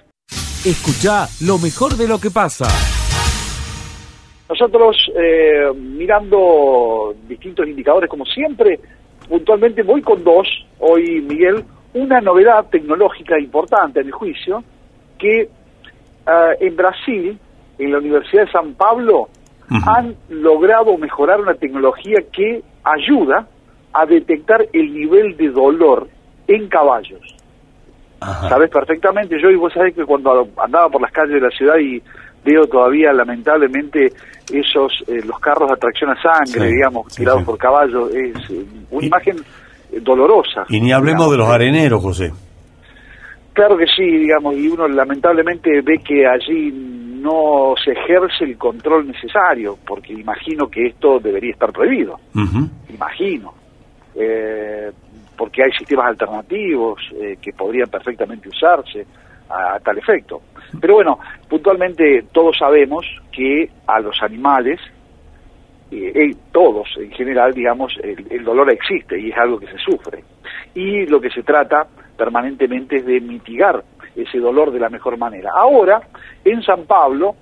Escucha 0.63 1.27
lo 1.41 1.57
mejor 1.57 1.97
de 1.97 2.07
lo 2.07 2.19
que 2.19 2.29
pasa. 2.31 2.65
Nosotros, 4.49 5.11
eh, 5.15 5.71
mirando 5.75 7.15
distintos 7.27 7.67
indicadores, 7.67 8.09
como 8.09 8.25
siempre, 8.25 8.79
puntualmente 9.27 9.81
voy 9.81 10.01
con 10.01 10.23
dos, 10.23 10.47
hoy 10.79 11.21
Miguel, 11.21 11.63
una 11.93 12.21
novedad 12.21 12.65
tecnológica 12.69 13.39
importante 13.39 14.01
en 14.01 14.07
el 14.07 14.11
juicio, 14.11 14.63
que 15.17 15.49
ah, 16.27 16.51
en 16.59 16.75
Brasil, 16.75 17.39
en 17.79 17.91
la 17.91 17.97
Universidad 17.97 18.45
de 18.45 18.51
San 18.51 18.73
Pablo, 18.75 19.29
han 19.87 20.15
logrado 20.29 20.95
mejorar 20.97 21.41
una 21.41 21.55
tecnología 21.55 22.19
que 22.31 22.61
ayuda 22.83 23.47
a 23.93 24.05
detectar 24.05 24.67
el 24.73 24.93
nivel 24.93 25.35
de 25.37 25.49
dolor 25.49 26.07
en 26.47 26.67
caballos. 26.67 27.21
Sabes 28.49 28.69
perfectamente, 28.69 29.39
yo 29.41 29.49
y 29.49 29.55
vos 29.55 29.73
sabés 29.73 29.93
que 29.93 30.05
cuando 30.05 30.47
andaba 30.57 30.89
por 30.89 31.01
las 31.01 31.11
calles 31.11 31.35
de 31.35 31.41
la 31.41 31.49
ciudad 31.49 31.77
y 31.77 32.01
veo 32.45 32.65
todavía 32.67 33.11
lamentablemente 33.11 34.11
esos 34.53 34.93
eh, 35.07 35.21
los 35.25 35.39
carros 35.39 35.67
de 35.69 35.73
atracción 35.73 36.11
a 36.11 36.21
sangre, 36.21 36.69
Sí, 36.69 36.75
digamos, 36.75 37.11
sí, 37.11 37.17
tirados 37.21 37.41
sí. 37.41 37.45
por 37.45 37.57
caballos, 37.57 38.13
es 38.13 38.35
eh, 38.51 38.63
una 38.91 39.05
imagen 39.07 39.37
eh, 39.91 39.99
dolorosa. 40.01 40.65
Y 40.69 40.79
ni 40.79 40.91
hablemos 40.93 41.31
de 41.31 41.37
los 41.37 41.49
areneros, 41.49 42.01
José. 42.01 42.31
Claro 43.53 43.75
que 43.77 43.85
sí, 43.87 44.03
digamos, 44.03 44.55
y 44.55 44.67
uno 44.67 44.87
lamentablemente 44.87 45.81
ve 45.81 45.97
que 45.99 46.27
allí 46.27 46.71
no 47.21 47.73
se 47.83 47.91
ejerce 47.93 48.43
el 48.43 48.57
control 48.57 49.07
necesario, 49.07 49.77
porque 49.87 50.13
imagino 50.13 50.67
que 50.67 50.87
esto 50.87 51.19
debería 51.19 51.51
estar 51.53 51.71
prohibido, 51.71 52.19
imagino, 52.89 53.53
Eh, 54.17 54.91
porque 55.37 55.61
hay 55.63 55.71
sistemas 55.77 56.07
alternativos 56.07 56.97
eh, 57.21 57.35
que 57.41 57.51
podrían 57.51 57.89
perfectamente 57.89 58.47
usarse 58.47 59.05
a, 59.49 59.79
tal 59.79 59.97
efecto. 59.97 60.41
Pero 60.79 60.95
bueno, 60.95 61.19
puntualmente 61.49 62.25
todos 62.31 62.57
sabemos 62.57 63.05
que 63.31 63.69
a 63.87 63.99
los 63.99 64.21
animales, 64.21 64.79
eh, 65.91 66.35
todos 66.51 66.87
en 66.97 67.11
general, 67.11 67.53
digamos, 67.53 67.93
el, 68.01 68.27
el 68.29 68.43
dolor 68.43 68.71
existe 68.71 69.19
y 69.19 69.29
es 69.29 69.37
algo 69.37 69.59
que 69.59 69.67
se 69.67 69.77
sufre. 69.77 70.23
Y 70.73 71.05
lo 71.05 71.21
que 71.21 71.29
se 71.29 71.43
trata 71.43 71.87
permanentemente 72.17 72.97
es 72.97 73.05
de 73.05 73.19
mitigar 73.21 73.83
ese 74.15 74.39
dolor 74.39 74.71
de 74.71 74.79
la 74.79 74.89
mejor 74.89 75.17
manera. 75.17 75.51
Ahora, 75.53 76.01
en 76.43 76.61
San 76.63 76.85
Pablo, 76.85 77.35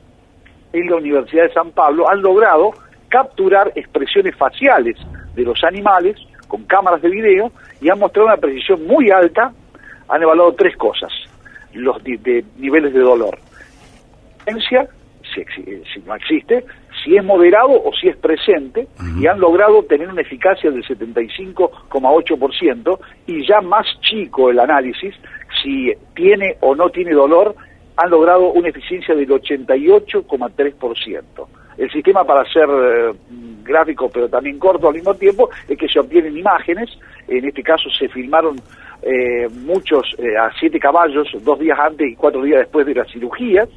en 0.72 0.90
la 0.90 0.96
Universidad 0.96 1.44
de 1.44 1.54
San 1.54 1.72
Pablo, 1.72 2.10
han 2.10 2.22
logrado 2.22 2.72
capturar 3.10 3.72
expresiones 3.76 4.36
faciales 4.36 4.98
de 5.36 5.44
los 5.44 5.64
animales 5.64 6.18
con 6.48 6.64
cámaras 6.66 7.02
de 7.02 7.10
video 7.10 7.52
y 7.80 7.90
han 7.90 8.00
mostrado 8.00 8.28
una 8.28 8.38
precisión 8.38 8.86
muy 8.86 9.12
alta. 9.12 9.52
Han 10.10 10.22
evaluado 10.22 10.54
tres 10.54 10.76
cosas, 10.78 11.12
los 11.74 12.04
di- 12.04 12.18
de 12.18 12.44
niveles 12.58 12.94
de 12.94 13.00
dolor. 13.00 13.38
Si, 15.34 15.40
exi- 15.42 15.84
si 15.94 16.00
no 16.02 16.14
existe, 16.16 16.64
si 17.04 17.16
es 17.16 17.24
moderado 17.24 17.70
o 17.72 17.92
si 18.00 18.08
es 18.10 18.18
presente, 18.18 18.88
y 19.20 19.26
han 19.26 19.40
logrado 19.40 19.82
tener 19.84 20.08
una 20.10 20.22
eficacia 20.22 20.70
del 20.70 20.84
75,8%, 20.84 23.00
y 23.28 23.48
ya 23.48 23.62
más 23.62 23.88
chico 24.02 24.50
el 24.52 24.60
análisis, 24.60 25.16
si 25.64 25.92
tiene 26.16 26.58
o 26.60 26.76
no 26.76 26.90
tiene 26.90 27.14
dolor, 27.14 27.56
han 27.98 28.10
logrado 28.10 28.52
una 28.52 28.70
eficiencia 28.70 29.16
del 29.16 29.30
88,3%. 29.30 31.24
El 31.78 31.92
sistema 31.92 32.24
para 32.24 32.42
hacer 32.42 32.68
eh, 32.70 33.12
gráfico 33.64 34.10
pero 34.14 34.30
también 34.30 34.60
corto 34.60 34.90
al 34.90 34.94
mismo 34.96 35.14
tiempo 35.16 35.50
es 35.68 35.76
que 35.78 35.88
se 35.88 36.00
obtienen 36.00 36.38
imágenes, 36.38 36.90
en 37.28 37.46
este 37.46 37.64
caso 37.64 37.90
se 37.98 38.08
filmaron 38.10 38.58
eh, 39.06 39.48
muchos 39.50 40.16
eh, 40.18 40.38
a 40.38 40.52
siete 40.60 40.80
caballos 40.80 41.28
dos 41.42 41.60
días 41.60 41.78
antes 41.80 42.08
y 42.10 42.16
cuatro 42.16 42.42
días 42.42 42.60
después 42.60 42.86
de 42.86 42.96
la 42.96 43.06
cirugía, 43.06 43.68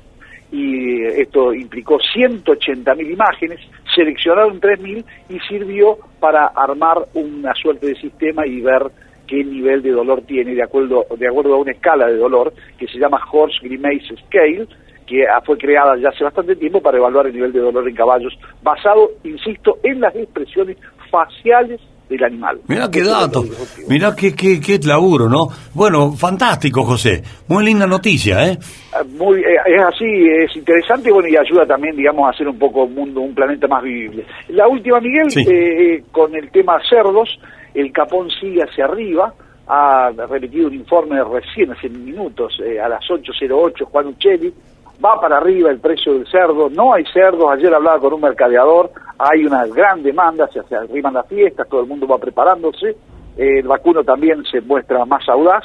y 0.53 1.03
esto 1.05 1.53
implicó 1.53 1.99
180.000 1.99 3.13
imágenes, 3.13 3.61
seleccionaron 3.95 4.61
3.000 4.61 5.05
y 5.29 5.41
sirvió 5.41 5.99
para 6.21 6.47
armar 6.47 7.07
una 7.15 7.53
suerte 7.55 7.89
de 7.89 7.97
sistema 7.97 8.47
y 8.47 8.61
ver 8.61 8.91
qué 9.27 9.43
nivel 9.43 9.83
de 9.83 9.91
dolor 9.91 10.23
tiene 10.23 10.55
de 10.55 10.63
acuerdo, 10.63 11.05
de 11.17 11.27
acuerdo 11.27 11.55
a 11.55 11.59
una 11.59 11.73
escala 11.73 12.07
de 12.07 12.17
dolor 12.17 12.53
que 12.79 12.87
se 12.87 12.99
llama 12.99 13.21
Horse 13.31 13.59
Grimace 13.63 14.15
Scale, 14.27 14.69
que 15.07 15.27
ah, 15.27 15.41
fue 15.45 15.59
creada 15.59 15.97
ya 15.97 16.09
hace 16.11 16.25
bastante 16.25 16.57
tiempo 16.57 16.81
para 16.81 16.99
evaluar 16.99 17.27
el 17.27 17.35
nivel 17.35 17.53
de 17.53 17.61
dolor 17.61 17.89
en 17.89 17.95
caballos, 17.95 18.37
basado, 18.63 19.11
insisto, 19.25 19.79
en 19.83 20.01
las 20.01 20.15
expresiones 20.15 20.77
faciales 21.11 21.81
del 22.09 22.23
animal. 22.25 22.61
Mirá 22.69 22.91
qué 22.91 23.03
dato, 23.03 23.45
mirá 23.89 24.15
qué, 24.15 24.35
qué, 24.35 24.61
qué 24.61 24.79
laburo, 24.87 25.29
¿no? 25.29 25.49
Bueno, 25.75 26.13
fantástico, 26.13 26.85
José. 26.85 27.23
Muy 27.49 27.65
linda 27.65 27.87
noticia, 27.87 28.47
¿eh? 28.49 28.59
Ah, 28.93 29.03
Muy, 29.19 29.41
eh, 29.41 29.57
es 29.67 29.83
así, 29.83 30.05
es 30.05 30.55
interesante 30.57 31.11
bueno, 31.11 31.29
y 31.29 31.37
ayuda 31.37 31.67
también, 31.67 31.97
digamos, 31.97 32.27
a 32.27 32.31
hacer 32.31 32.49
un 32.49 32.59
poco 32.59 32.85
un 32.85 32.95
mundo, 32.95 33.21
un 33.21 33.35
planeta 33.35 33.67
más 33.67 33.83
vivible. 33.83 34.25
La 34.49 34.69
última, 34.69 35.01
Miguel, 35.01 35.31
Sí. 35.31 35.45
eh, 35.49 36.05
con 36.13 36.35
el 36.35 36.51
tema 36.51 36.79
cerdos, 36.89 37.29
el 37.75 37.91
capón 37.93 38.29
sigue 38.41 38.63
hacia 38.63 38.85
arriba, 38.85 39.35
ha 39.69 40.11
repetido 40.31 40.69
un 40.69 40.75
informe 40.75 41.17
recién, 41.25 41.73
hace 41.73 41.89
minutos, 41.89 42.57
eh, 42.65 42.81
a 42.81 42.89
las 42.89 43.01
8.08, 43.11 43.85
Juan 43.87 44.07
Uccelli, 44.07 44.55
va 45.05 45.21
para 45.21 45.39
arriba 45.39 45.71
el 45.71 45.81
precio 45.81 46.15
del 46.15 46.27
cerdo, 46.31 46.71
no 46.71 46.95
hay 46.95 47.05
cerdos, 47.13 47.51
ayer 47.53 47.75
hablaba 47.75 47.99
con 47.99 48.15
un 48.15 48.21
mercadeador, 48.21 48.91
hay 49.19 49.45
una 49.45 49.67
gran 49.67 50.03
demanda, 50.03 50.49
se, 50.53 50.63
se 50.65 50.77
arriman 50.77 51.15
las 51.15 51.27
fiestas, 51.27 51.69
todo 51.69 51.81
el 51.81 51.87
mundo 51.87 52.07
va 52.07 52.19
preparándose, 52.19 52.91
eh, 53.37 53.59
el 53.59 53.69
vacuno 53.69 54.05
también 54.05 54.45
se 54.45 54.61
muestra 54.61 55.05
más 55.05 55.29
audaz, 55.29 55.65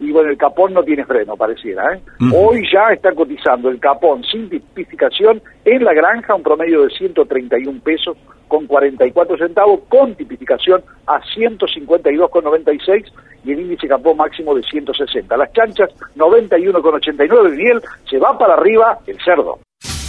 y 0.00 0.10
bueno, 0.12 0.30
el 0.30 0.38
capón 0.38 0.72
no 0.72 0.82
tiene 0.82 1.04
freno, 1.04 1.36
pareciera. 1.36 1.94
¿eh? 1.94 2.00
Hoy 2.34 2.66
ya 2.72 2.92
está 2.92 3.12
cotizando 3.12 3.68
el 3.68 3.78
capón 3.78 4.24
sin 4.24 4.48
tipificación 4.48 5.42
en 5.64 5.84
la 5.84 5.92
granja 5.92 6.34
un 6.34 6.42
promedio 6.42 6.82
de 6.82 6.90
131 6.90 7.80
pesos 7.82 8.16
con 8.48 8.66
44 8.66 9.36
centavos, 9.36 9.80
con 9.88 10.14
tipificación 10.14 10.82
a 11.06 11.20
152,96 11.20 13.04
y 13.44 13.52
el 13.52 13.60
índice 13.60 13.86
capón 13.88 14.16
máximo 14.16 14.54
de 14.54 14.62
160. 14.62 15.36
Las 15.36 15.52
chanchas 15.52 15.90
91,89 16.16 17.56
miel, 17.56 17.82
se 18.08 18.18
va 18.18 18.36
para 18.38 18.54
arriba 18.54 18.98
el 19.06 19.18
cerdo. 19.22 19.58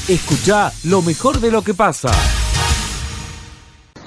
Escucha 0.07 0.71
lo 0.85 1.01
mejor 1.01 1.39
de 1.39 1.51
lo 1.51 1.61
que 1.61 1.73
pasa. 1.73 2.40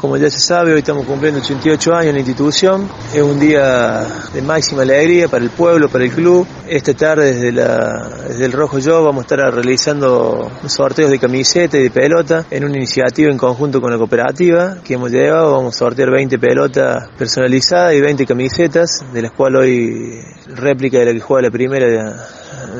Como 0.04 0.18
ya 0.18 0.28
se 0.28 0.38
sabe, 0.38 0.74
hoy 0.74 0.80
estamos 0.80 1.06
cumpliendo 1.06 1.40
88 1.40 1.94
años 1.94 2.08
en 2.08 2.12
la 2.12 2.18
institución. 2.18 2.90
Es 3.14 3.22
un 3.22 3.40
día 3.40 4.06
de 4.34 4.42
máxima 4.42 4.82
alegría 4.82 5.28
para 5.28 5.42
el 5.42 5.48
pueblo, 5.48 5.88
para 5.88 6.04
el 6.04 6.10
club. 6.10 6.46
Esta 6.68 6.92
tarde 6.92 7.32
desde, 7.32 8.44
el 8.44 8.52
Rojo 8.52 8.78
Yo 8.80 9.02
vamos 9.02 9.20
a 9.20 9.34
estar 9.34 9.54
realizando 9.54 10.50
sorteos 10.66 11.10
de 11.10 11.18
camiseta 11.18 11.78
y 11.78 11.84
de 11.84 11.90
pelota 11.90 12.44
en 12.50 12.66
una 12.66 12.76
iniciativa 12.76 13.30
en 13.30 13.38
conjunto 13.38 13.80
con 13.80 13.92
la 13.92 13.96
cooperativa 13.96 14.76
que 14.84 14.92
hemos 14.92 15.10
llevado. 15.10 15.52
Vamos 15.52 15.74
a 15.74 15.78
sortear 15.78 16.10
20 16.10 16.38
pelotas 16.38 17.08
personalizadas 17.16 17.94
y 17.94 18.02
20 18.02 18.26
camisetas, 18.26 19.06
de 19.10 19.22
las 19.22 19.32
cuales 19.32 19.62
hoy 19.62 20.20
réplica 20.48 20.98
de 20.98 21.06
la 21.06 21.12
que 21.14 21.20
juega 21.20 21.48
la 21.48 21.50
primera 21.50 21.86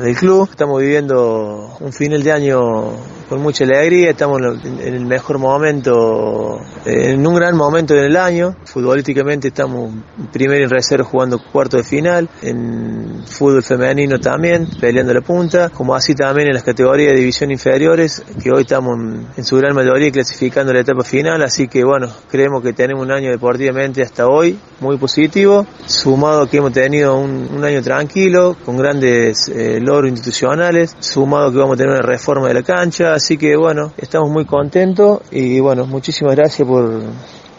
del 0.03 0.15
club. 0.15 0.47
Estamos 0.49 0.81
viviendo 0.81 1.77
un 1.79 1.93
final 1.93 2.23
de 2.23 2.31
año 2.31 2.91
con 3.29 3.41
mucha 3.41 3.63
alegría, 3.63 4.11
estamos 4.11 4.39
en 4.63 4.93
el 4.93 5.05
mejor 5.05 5.39
momento, 5.39 6.59
en 6.85 7.25
un 7.25 7.35
gran 7.35 7.55
momento 7.55 7.95
en 7.95 8.05
el 8.05 8.17
año. 8.17 8.55
Futbolísticamente 8.65 9.47
estamos 9.47 9.91
primero 10.31 10.63
en 10.63 10.69
reserva 10.69 11.05
jugando 11.05 11.39
cuarto 11.51 11.77
de 11.77 11.83
final, 11.83 12.29
en 12.41 13.23
fútbol 13.25 13.63
femenino 13.63 14.19
también, 14.19 14.67
peleando 14.79 15.13
la 15.13 15.21
punta, 15.21 15.69
como 15.69 15.95
así 15.95 16.13
también 16.13 16.49
en 16.49 16.53
las 16.53 16.63
categorías 16.63 17.13
de 17.13 17.19
división 17.19 17.51
inferiores, 17.51 18.23
que 18.41 18.51
hoy 18.51 18.61
estamos 18.61 18.95
en 19.35 19.43
su 19.43 19.57
gran 19.57 19.73
mayoría 19.73 20.11
clasificando 20.11 20.71
la 20.71 20.81
etapa 20.81 21.03
final, 21.03 21.41
así 21.41 21.67
que 21.67 21.83
bueno, 21.83 22.07
creemos 22.29 22.61
que 22.61 22.73
tenemos 22.73 23.03
un 23.03 23.11
año 23.11 23.31
deportivamente 23.31 24.03
hasta 24.03 24.27
hoy 24.27 24.59
muy 24.79 24.97
positivo, 24.97 25.65
sumado 25.85 26.43
a 26.43 26.49
que 26.49 26.57
hemos 26.57 26.73
tenido 26.73 27.17
un, 27.17 27.49
un 27.55 27.63
año 27.63 27.81
tranquilo, 27.81 28.55
con 28.63 28.77
grandes 28.77 29.47
eh, 29.49 29.64
logros 29.79 30.11
institucionales, 30.11 30.95
sumado 30.99 31.51
que 31.51 31.57
vamos 31.57 31.75
a 31.75 31.77
tener 31.77 31.93
una 31.93 32.01
reforma 32.01 32.47
de 32.47 32.53
la 32.53 32.63
cancha, 32.63 33.13
así 33.13 33.37
que 33.37 33.55
bueno, 33.55 33.93
estamos 33.97 34.29
muy 34.29 34.45
contentos 34.45 35.21
y 35.31 35.59
bueno, 35.59 35.85
muchísimas 35.85 36.35
gracias 36.35 36.67
por, 36.67 37.03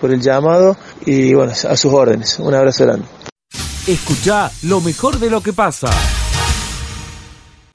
por 0.01 0.11
el 0.11 0.21
llamado 0.21 0.77
y 1.05 1.35
bueno, 1.35 1.53
a 1.53 1.77
sus 1.77 1.93
órdenes. 1.93 2.39
Un 2.39 2.55
abrazo 2.55 2.85
grande. 2.85 3.07
Escucha 3.87 4.51
lo 4.65 4.81
mejor 4.81 5.19
de 5.19 5.31
lo 5.31 5.41
que 5.41 5.53
pasa. 5.53 5.89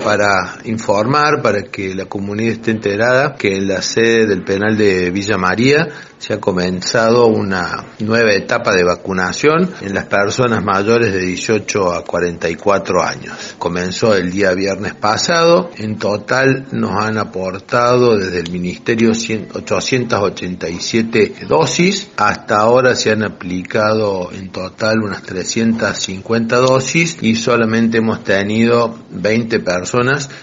Para 0.04 0.58
informar, 0.66 1.42
para 1.42 1.64
que 1.64 1.94
la 1.94 2.06
comunidad 2.06 2.54
esté 2.54 2.72
enterada 2.72 3.36
que 3.36 3.56
en 3.56 3.68
la 3.68 3.82
sede 3.82 4.26
del 4.26 4.44
penal 4.44 4.78
de 4.78 5.12
Villa 5.12 5.38
María 5.38 5.88
se 6.18 6.34
ha 6.34 6.40
comenzado 6.40 7.26
una 7.28 7.84
nueva 8.00 8.34
etapa 8.34 8.74
de 8.74 8.84
vacunación 8.84 9.72
en 9.82 9.96
las 9.96 10.06
personas 10.06 10.64
mayores 10.64 11.12
de 11.12 11.20
18 11.20 11.94
a 11.94 12.04
44 12.06 13.02
años. 13.02 13.56
Comenzó 13.58 14.16
el 14.16 14.32
día 14.32 14.54
viernes 14.54 14.94
pasado, 14.94 15.72
en 15.78 15.98
total 15.98 16.68
nos 16.74 16.92
han 17.04 17.18
aportado 17.18 18.18
desde 18.18 18.40
el 18.40 18.52
Ministerio 18.52 19.16
100 19.16 19.50
887 19.54 21.34
dosis, 21.48 22.12
hasta 22.18 22.58
ahora 22.58 22.96
se 22.96 23.12
han 23.12 23.24
aplicado 23.24 24.32
en 24.32 24.52
total 24.52 25.00
unas 25.02 25.24
350 25.24 26.58
dosis 26.58 27.18
y 27.22 27.36
solamente 27.36 27.98
hemos 27.98 28.24
tenido 28.24 28.96
20 29.10 29.60
personas 29.60 29.91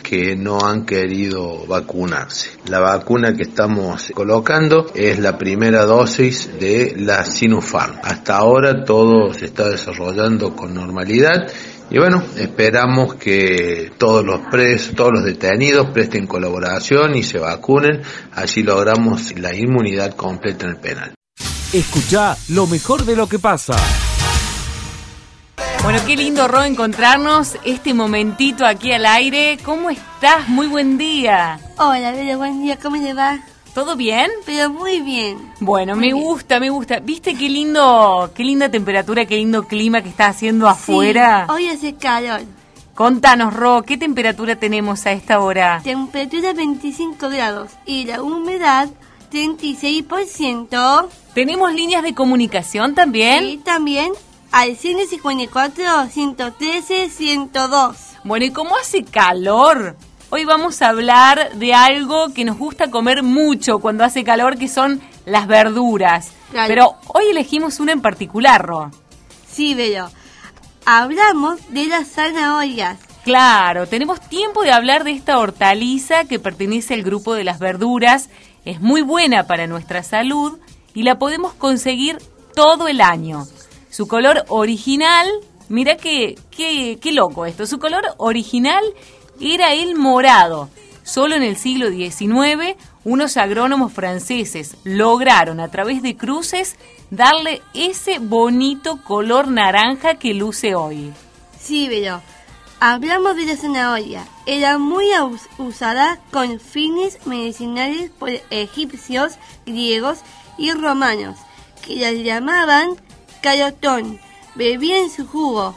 que 0.03 0.37
no 0.37 0.61
han 0.61 0.85
querido 0.85 1.67
vacunarse. 1.67 2.51
La 2.67 2.81
vacuna 2.81 3.35
que 3.35 3.43
estamos 3.43 4.11
colocando 4.15 4.87
es 4.95 5.19
la 5.19 5.39
primera 5.39 5.85
dosis 5.85 6.59
de 6.59 6.95
la 6.97 7.25
Sinopharm. 7.25 7.99
Hasta 8.03 8.37
ahora 8.37 8.85
todo 8.85 9.33
se 9.35 9.47
está 9.47 9.69
desarrollando 9.69 10.55
con 10.55 10.75
normalidad 10.75 11.49
y 11.91 11.99
bueno, 11.99 12.23
esperamos 12.37 13.15
que 13.15 13.91
todos 13.97 14.25
los 14.25 14.41
presos, 14.51 14.95
todos 14.95 15.13
los 15.13 15.25
detenidos 15.25 15.91
presten 15.91 16.27
colaboración 16.27 17.17
y 17.17 17.23
se 17.23 17.39
vacunen, 17.39 18.03
así 18.33 18.63
logramos 18.63 19.39
la 19.39 19.55
inmunidad 19.55 20.15
completa 20.15 20.67
en 20.67 20.73
el 20.73 20.77
penal. 20.77 21.15
Escucha 21.73 22.37
lo 22.49 22.67
mejor 22.67 23.05
de 23.05 23.17
lo 23.17 23.27
que 23.27 23.39
pasa. 23.39 23.75
Bueno, 25.83 26.01
qué 26.07 26.17
lindo, 26.17 26.47
Ro, 26.49 26.63
encontrarnos 26.65 27.57
este 27.65 27.95
momentito 27.95 28.67
aquí 28.67 28.93
al 28.93 29.07
aire. 29.07 29.59
¿Cómo 29.65 29.89
estás? 29.91 30.49
Muy 30.49 30.67
buen 30.67 30.99
día. 30.99 31.59
Hola, 31.79 32.13
Bella, 32.13 32.37
buen 32.37 32.63
día, 32.63 32.77
¿cómo 32.77 32.97
le 32.97 33.15
va? 33.15 33.39
¿Todo 33.75 33.97
bien? 33.97 34.31
Pero 34.45 34.71
muy 34.71 35.01
bien. 35.01 35.39
Bueno, 35.61 35.95
Muy 35.95 36.09
me 36.09 36.13
bien. 36.15 36.25
gusta, 36.25 36.59
me 36.61 36.69
gusta. 36.69 36.99
¿Viste 37.01 37.35
qué 37.35 37.49
lindo, 37.49 38.31
qué 38.35 38.43
linda 38.45 38.69
temperatura, 38.71 39.25
qué 39.25 39.37
lindo 39.37 39.63
clima 39.67 40.03
que 40.03 40.09
está 40.09 40.27
haciendo 40.27 40.69
afuera? 40.69 41.47
Sí, 41.47 41.53
hoy 41.55 41.69
hace 41.69 41.95
calor. 41.95 42.41
Contanos, 42.95 43.55
Ro, 43.55 43.83
¿qué 43.83 43.97
temperatura 43.97 44.57
tenemos 44.57 45.07
a 45.07 45.13
esta 45.13 45.39
hora? 45.41 45.81
Temperatura 45.85 46.53
25 46.53 47.29
grados 47.29 47.71
y 47.87 48.05
la 48.05 48.21
humedad 48.23 48.89
36%. 49.33 51.07
¿Tenemos 51.35 51.73
líneas 51.73 52.03
de 52.03 52.15
comunicación 52.15 52.95
también? 52.97 53.45
Y 53.45 53.59
también 53.59 54.13
al 54.53 54.77
154, 54.77 56.07
113, 56.11 57.11
102. 57.11 57.97
Bueno, 58.25 58.47
¿y 58.47 58.51
cómo 58.51 58.77
hace 58.77 59.05
calor? 59.05 59.97
Hoy 60.31 60.45
vamos 60.45 60.83
a 60.83 60.89
hablar 60.89 61.55
de 61.55 61.75
algo 61.75 62.33
que 62.35 62.45
nos 62.45 62.59
gusta 62.59 62.91
comer 62.91 63.23
mucho 63.23 63.79
cuando 63.79 64.05
hace 64.05 64.25
calor, 64.25 64.59
que 64.59 64.69
son 64.69 65.01
las 65.25 65.47
verduras. 65.47 66.33
Claro. 66.51 66.69
Pero 66.69 66.95
hoy 67.09 67.31
elegimos 67.31 67.81
una 67.81 67.93
en 67.93 68.01
particular, 68.01 68.65
Ro. 68.65 68.91
Sí, 69.51 69.75
Bella. 69.75 70.11
Hablamos 70.85 71.59
de 71.71 71.87
las 71.87 72.09
zanahorias. 72.09 72.99
Claro, 73.25 73.87
tenemos 73.87 74.21
tiempo 74.21 74.63
de 74.63 74.73
hablar 74.73 75.05
de 75.05 75.13
esta 75.13 75.39
hortaliza 75.39 76.25
que 76.25 76.39
pertenece 76.39 76.95
al 76.95 77.03
grupo 77.03 77.35
de 77.35 77.45
las 77.45 77.59
verduras. 77.59 78.31
Es 78.65 78.81
muy 78.81 79.03
buena 79.03 79.47
para 79.47 79.67
nuestra 79.67 80.03
salud 80.03 80.59
y 80.95 81.03
la 81.03 81.19
podemos 81.19 81.53
conseguir 81.55 82.19
todo 82.55 82.89
el 82.89 83.01
año. 83.01 83.47
Su 83.91 84.07
color 84.07 84.45
original, 84.49 85.27
mira 85.69 85.97
qué, 85.97 86.39
qué, 86.51 86.99
qué 87.01 87.13
loco 87.13 87.47
esto, 87.47 87.67
su 87.67 87.79
color 87.79 88.05
original 88.19 88.85
era 89.41 89.73
el 89.75 89.97
morado. 89.97 90.69
Solo 91.05 91.37
en 91.37 91.43
el 91.43 91.57
siglo 91.57 91.89
XIX, 91.89 92.77
unos 93.05 93.37
agrónomos 93.39 93.93
franceses 93.93 94.77
lograron 94.85 95.59
a 95.59 95.69
través 95.71 96.03
de 96.03 96.17
cruces 96.17 96.77
darle 97.11 97.63
ese 97.73 98.19
bonito 98.19 99.03
color 99.03 99.49
naranja 99.49 100.17
que 100.17 100.35
luce 100.35 100.75
hoy. 100.75 101.13
Sí, 101.59 101.87
pero 101.89 102.21
hablamos 102.81 103.37
de 103.37 103.47
la 103.47 103.57
zanahoria. 103.57 104.27
Era 104.45 104.77
muy 104.77 105.07
us- 105.19 105.49
usada 105.57 106.21
con 106.31 106.61
fines 106.61 107.27
medicinales 107.27 108.11
por 108.11 108.29
egipcios, 108.51 109.39
griegos 109.65 110.19
y 110.59 110.73
romanos, 110.73 111.39
que 111.87 111.97
la 111.97 112.13
llamaban 112.13 112.91
carotón. 113.41 114.19
Bebían 114.55 115.11
su 115.11 115.27
jugo. 115.27 115.75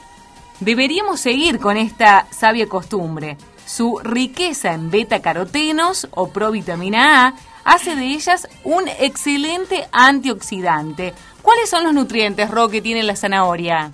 Deberíamos 0.59 1.19
seguir 1.19 1.59
con 1.59 1.77
esta 1.77 2.27
sabia 2.31 2.67
costumbre. 2.67 3.37
Su 3.65 3.99
riqueza 4.03 4.73
en 4.73 4.91
beta-carotenos 4.91 6.07
o 6.11 6.29
provitamina 6.29 7.27
A 7.27 7.33
hace 7.63 7.95
de 7.95 8.05
ellas 8.05 8.47
un 8.63 8.87
excelente 8.87 9.87
antioxidante. 9.91 11.13
¿Cuáles 11.41 11.69
son 11.69 11.83
los 11.83 11.93
nutrientes, 11.93 12.49
Ro, 12.51 12.69
que 12.69 12.81
tiene 12.81 13.03
la 13.03 13.15
zanahoria? 13.15 13.93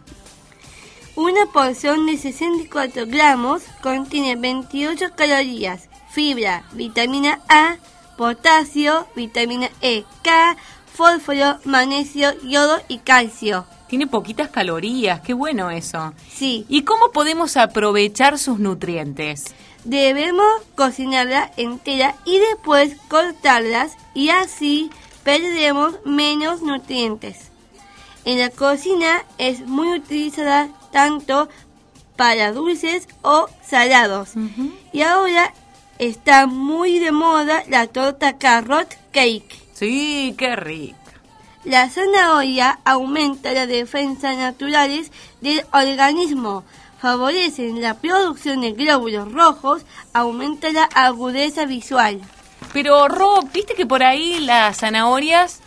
Una 1.16 1.46
porción 1.48 2.06
de 2.06 2.18
64 2.18 3.06
gramos 3.08 3.64
contiene 3.82 4.36
28 4.36 5.16
calorías, 5.16 5.90
fibra, 6.12 6.64
vitamina 6.74 7.40
A, 7.50 7.78
potasio, 8.18 9.08
vitamina 9.16 9.70
E, 9.82 10.04
K, 10.22 10.58
fósforo, 10.98 11.60
magnesio, 11.64 12.34
yodo 12.42 12.82
y 12.88 12.98
calcio. 12.98 13.66
Tiene 13.88 14.08
poquitas 14.08 14.50
calorías, 14.50 15.22
qué 15.22 15.34
bueno 15.34 15.70
eso. 15.70 16.14
Sí. 16.28 16.66
¿Y 16.68 16.82
cómo 16.82 17.12
podemos 17.12 17.56
aprovechar 17.56 18.40
sus 18.40 18.58
nutrientes? 18.58 19.54
Debemos 19.84 20.48
cocinarla 20.76 21.52
entera 21.56 22.16
y 22.26 22.40
después 22.40 22.98
cortarlas 23.08 23.96
y 24.16 24.30
así 24.30 24.90
perderemos 25.24 25.94
menos 26.04 26.64
nutrientes. 26.64 27.52
En 28.26 28.40
la 28.40 28.50
cocina 28.50 29.24
es 29.38 29.62
muy 29.62 30.00
utilizada 30.00 30.68
tanto 30.92 31.48
para 32.16 32.52
dulces 32.52 33.08
o 33.22 33.48
salados. 33.64 34.32
Y 34.92 35.04
ahora 35.04 35.54
está 36.00 36.48
muy 36.48 36.98
de 36.98 37.12
moda 37.12 37.64
la 37.70 37.86
torta 37.86 38.38
carrot 38.38 38.98
cake. 39.12 39.67
Sí, 39.78 40.34
qué 40.40 40.56
rico. 40.56 40.98
La 41.64 41.88
zanahoria 41.88 42.80
aumenta 42.84 43.52
las 43.52 43.68
defensas 43.68 44.36
naturales 44.36 45.12
del 45.40 45.64
organismo, 45.72 46.64
favorecen 47.00 47.80
la 47.80 47.94
producción 47.94 48.62
de 48.62 48.72
glóbulos 48.72 49.32
rojos, 49.32 49.84
aumenta 50.14 50.72
la 50.72 50.86
agudeza 50.86 51.66
visual. 51.66 52.22
Pero, 52.74 53.08
Ro, 53.08 53.42
¿viste 53.54 53.76
que 53.76 53.86
por 53.86 54.02
ahí 54.02 54.40
las 54.40 54.78
zanahorias 54.78 55.60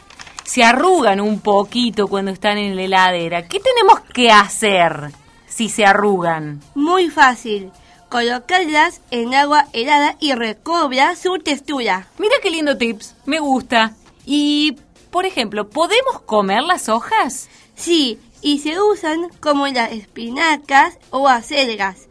se 0.42 0.64
arrugan 0.64 1.20
un 1.20 1.38
poquito 1.38 2.08
cuando 2.08 2.32
están 2.32 2.58
en 2.58 2.74
la 2.74 2.82
heladera? 2.82 3.46
¿Qué 3.46 3.60
tenemos 3.60 4.00
que 4.12 4.32
hacer 4.32 5.12
si 5.46 5.68
se 5.68 5.84
arrugan? 5.84 6.60
Muy 6.74 7.10
fácil. 7.10 7.70
Colocarlas 8.08 9.02
en 9.12 9.34
agua 9.34 9.68
helada 9.72 10.16
y 10.18 10.32
recobra 10.32 11.14
su 11.14 11.38
textura. 11.38 12.08
Mira 12.18 12.34
qué 12.42 12.50
lindo 12.50 12.76
tips, 12.76 13.14
me 13.24 13.38
gusta. 13.38 13.94
Y, 14.26 14.76
por 15.10 15.26
ejemplo, 15.26 15.68
¿podemos 15.68 16.20
comer 16.26 16.62
las 16.62 16.88
hojas? 16.88 17.48
Sí, 17.76 18.18
y 18.42 18.58
se 18.58 18.80
usan 18.80 19.28
como 19.40 19.66
las 19.66 19.92
espinacas 19.92 20.98
o 21.10 21.28
acelgas. 21.28 22.08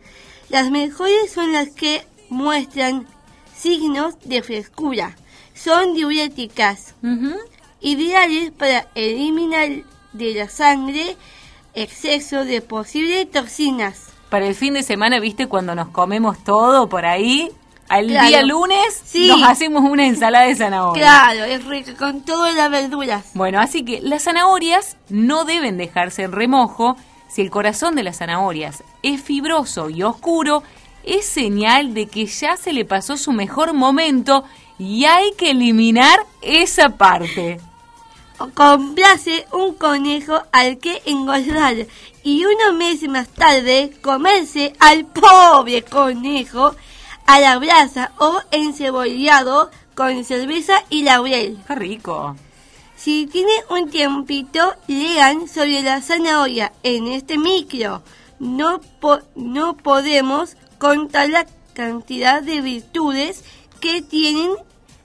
Las 0.49 0.71
mejores 0.71 1.31
son 1.31 1.53
las 1.53 1.69
que 1.69 2.05
muestran 2.29 3.07
signos 3.55 4.15
de 4.23 4.41
frescura. 4.41 5.15
Son 5.53 5.93
diuréticas, 5.93 6.95
ideales 7.81 8.51
para 8.51 8.87
eliminar 8.95 9.69
de 10.13 10.33
la 10.33 10.49
sangre 10.49 11.17
exceso 11.73 12.45
de 12.45 12.61
posibles 12.61 13.29
toxinas. 13.29 14.07
Para 14.29 14.47
el 14.47 14.55
fin 14.55 14.73
de 14.73 14.83
semana, 14.83 15.19
¿viste 15.19 15.47
cuando 15.47 15.75
nos 15.75 15.89
comemos 15.89 16.43
todo 16.43 16.87
por 16.87 17.05
ahí? 17.05 17.51
Al 17.89 18.07
Claro. 18.07 18.27
día 18.27 18.41
lunes 18.43 19.01
Sí. 19.03 19.27
nos 19.27 19.41
hacemos 19.43 19.81
una 19.83 20.05
ensalada 20.05 20.45
de 20.45 20.55
zanahoria. 20.55 21.01
Claro, 21.03 21.43
es 21.45 21.65
rico 21.65 21.91
con 21.97 22.21
todas 22.21 22.53
las 22.55 22.69
verduras. 22.69 23.25
Bueno, 23.33 23.59
así 23.59 23.83
que 23.83 23.99
las 24.01 24.23
zanahorias 24.23 24.95
no 25.09 25.43
deben 25.43 25.77
dejarse 25.77 26.21
en 26.23 26.31
remojo. 26.31 26.95
Si 27.27 27.41
el 27.41 27.49
corazón 27.49 27.95
de 27.95 28.03
las 28.03 28.17
zanahorias 28.17 28.83
es 29.03 29.21
fibroso 29.21 29.89
y 29.89 30.03
oscuro, 30.03 30.63
es 31.03 31.25
señal 31.25 31.93
de 31.95 32.05
que 32.07 32.25
ya 32.27 32.57
se 32.57 32.73
le 32.73 32.85
pasó 32.85 33.17
su 33.17 33.31
mejor 33.31 33.73
momento 33.73 34.43
y 34.77 35.05
hay 35.05 35.31
que 35.33 35.51
eliminar 35.51 36.19
esa 36.41 36.89
parte. 36.89 37.59
Complace 38.53 39.45
un 39.51 39.73
conejo 39.75 40.41
al 40.51 40.77
que 40.77 41.01
engordar 41.05 41.75
y 42.23 42.45
unos 42.45 42.73
meses 42.77 43.09
más 43.09 43.27
tarde 43.27 43.91
comerse 44.01 44.73
al 44.79 45.05
pobre 45.05 45.81
conejo 45.81 46.73
a 47.29 47.39
la 47.39 47.59
brasa 47.59 48.11
o 48.17 48.39
encebollado 48.49 49.69
con 49.93 50.23
cerveza 50.25 50.83
y 50.89 51.03
laurel. 51.03 51.59
¡Qué 51.67 51.75
rico! 51.75 52.35
Si 52.95 53.27
tiene 53.27 53.51
un 53.69 53.87
tiempito, 53.91 54.73
lean 54.87 55.47
sobre 55.47 55.83
la 55.83 56.01
zanahoria 56.01 56.73
en 56.81 57.07
este 57.07 57.37
micro. 57.37 58.01
No, 58.39 58.81
po- 58.99 59.19
no 59.35 59.77
podemos 59.77 60.57
contar 60.79 61.29
la 61.29 61.45
cantidad 61.73 62.41
de 62.41 62.61
virtudes 62.61 63.43
que 63.79 64.01
tienen. 64.01 64.49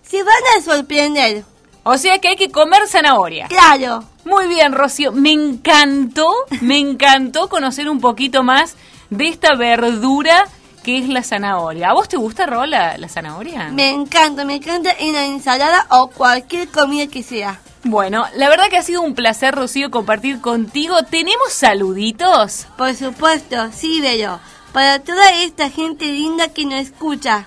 Se 0.02 0.22
van 0.22 0.42
a 0.56 0.62
sorprender. 0.62 1.44
O 1.82 1.98
sea 1.98 2.18
que 2.20 2.28
hay 2.28 2.37
que 2.37 2.50
comer 2.50 2.88
zanahoria. 2.88 3.48
Claro. 3.48 4.02
Muy 4.24 4.46
bien, 4.48 4.72
Rocío. 4.72 5.12
Me 5.12 5.32
encantó, 5.32 6.26
me 6.62 6.78
encantó 6.78 7.50
conocer 7.50 7.90
un 7.90 8.00
poquito 8.00 8.42
más 8.42 8.76
de 9.10 9.28
esta 9.28 9.54
verdura 9.56 10.46
que 10.85 10.99
es 10.99 11.09
la 11.09 11.25
zanahoria. 11.25 11.90
¿A 11.90 11.94
vos 11.94 12.09
te 12.09 12.16
gusta, 12.16 12.47
Ro, 12.47 12.64
la, 12.66 12.97
la 12.97 13.09
zanahoria? 13.09 13.70
Me 13.73 13.90
encanta, 13.90 14.44
me 14.44 14.55
encanta 14.55 14.92
en 14.97 15.14
la 15.14 15.25
ensalada 15.25 15.87
o 15.90 16.11
cualquier 16.11 16.68
comida 16.68 17.09
que 17.09 17.25
sea. 17.25 17.59
Bueno, 17.83 18.25
la 18.37 18.49
verdad 18.49 18.68
que 18.70 18.79
ha 18.79 18.83
sido 18.83 19.03
un 19.03 19.14
placer, 19.14 19.55
Rocío, 19.55 19.90
compartir 19.90 20.40
contigo. 20.40 21.03
¿Tenemos 21.03 21.53
saluditos? 21.53 22.66
Por 22.79 22.94
supuesto, 22.94 23.57
sí, 23.73 24.01
Vero. 24.01 24.38
Para 24.73 25.01
toda 25.01 25.33
esta 25.42 25.70
gente 25.70 26.05
linda 26.07 26.49
que 26.49 26.64
nos 26.64 26.81
escucha. 26.81 27.47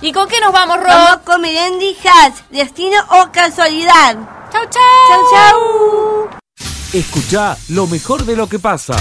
¿Y 0.00 0.12
con 0.12 0.28
qué 0.28 0.40
nos 0.40 0.52
vamos, 0.52 0.78
Ro? 0.78 0.86
Vamos 0.86 1.18
con 1.24 1.40
Melendi 1.40 1.96
Hatch, 2.04 2.36
Destino 2.50 2.96
o 3.10 3.32
Casualidad. 3.32 4.16
Chau, 4.52 4.64
chau. 4.70 5.08
Chau, 5.08 5.22
chau. 5.30 6.38
Escucha 6.92 7.56
lo 7.68 7.86
mejor 7.86 8.24
de 8.24 8.36
lo 8.36 8.48
que 8.48 8.58
pasa. 8.58 8.96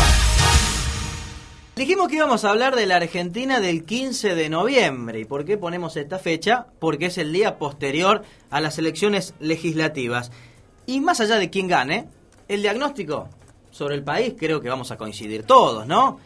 Dijimos 1.78 2.08
que 2.08 2.16
íbamos 2.16 2.44
a 2.44 2.50
hablar 2.50 2.76
de 2.76 2.88
la 2.88 2.96
Argentina 2.96 3.60
del 3.60 3.86
15 3.86 4.34
de 4.34 4.50
noviembre. 4.50 5.20
¿Y 5.20 5.26
por 5.26 5.46
qué 5.46 5.60
ponemos 5.60 5.96
esta 5.96 6.18
fecha? 6.18 6.66
Porque 6.80 7.06
es 7.06 7.20
el 7.20 7.32
día 7.32 7.60
posterior 7.60 8.24
a 8.50 8.62
las 8.62 8.80
elecciones 8.80 9.36
legislativas. 9.40 10.32
Y 10.88 11.02
más 11.02 11.20
allá 11.20 11.36
de 11.36 11.52
quién 11.52 11.68
gane, 11.68 12.10
el 12.48 12.64
diagnóstico 12.64 13.30
sobre 13.70 13.94
el 13.94 14.04
país 14.04 14.34
creo 14.40 14.60
que 14.60 14.70
vamos 14.70 14.90
a 14.90 14.98
coincidir 14.98 15.44
todos, 15.44 15.86
¿no? 15.86 16.20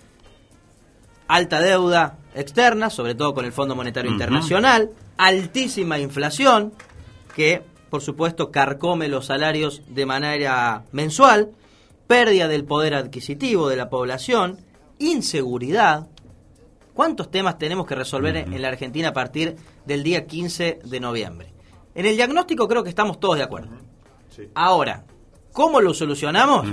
Alta 1.28 1.60
deuda 1.60 2.18
externa, 2.34 2.90
sobre 2.90 3.14
todo 3.14 3.34
con 3.34 3.44
el 3.44 3.52
Fondo 3.52 3.76
Monetario. 3.76 4.10
Internacional, 4.10 4.92
altísima 5.18 6.00
inflación, 6.00 6.72
que 7.36 7.62
por 7.90 8.02
supuesto 8.02 8.52
carcome 8.52 9.10
los 9.10 9.26
salarios 9.26 9.82
de 9.90 10.06
manera 10.06 10.86
mensual, 10.94 11.52
pérdida 12.08 12.48
del 12.48 12.64
poder 12.64 12.94
adquisitivo 12.94 13.68
de 13.68 13.76
la 13.76 13.90
población, 13.90 14.71
inseguridad. 15.02 16.08
¿Cuántos 16.94 17.32
temas 17.32 17.58
tenemos 17.58 17.86
que 17.88 17.96
resolver 17.96 18.36
en- 18.36 18.62
la 18.62 18.68
Argentina 18.68 19.10
a 19.10 19.14
partir 19.14 19.56
del 19.86 20.04
día 20.04 20.28
15 20.28 20.80
de 20.84 21.00
noviembre? 21.00 21.54
En 21.96 22.06
el 22.06 22.16
diagnóstico 22.16 22.68
creo 22.68 22.84
que 22.84 22.90
estamos 22.90 23.20
todos 23.20 23.38
de 23.38 23.44
acuerdo. 23.44 23.70
Ahora, 24.56 25.04
¿cómo 25.52 25.82
lo 25.82 25.94
solucionamos? 25.94 26.66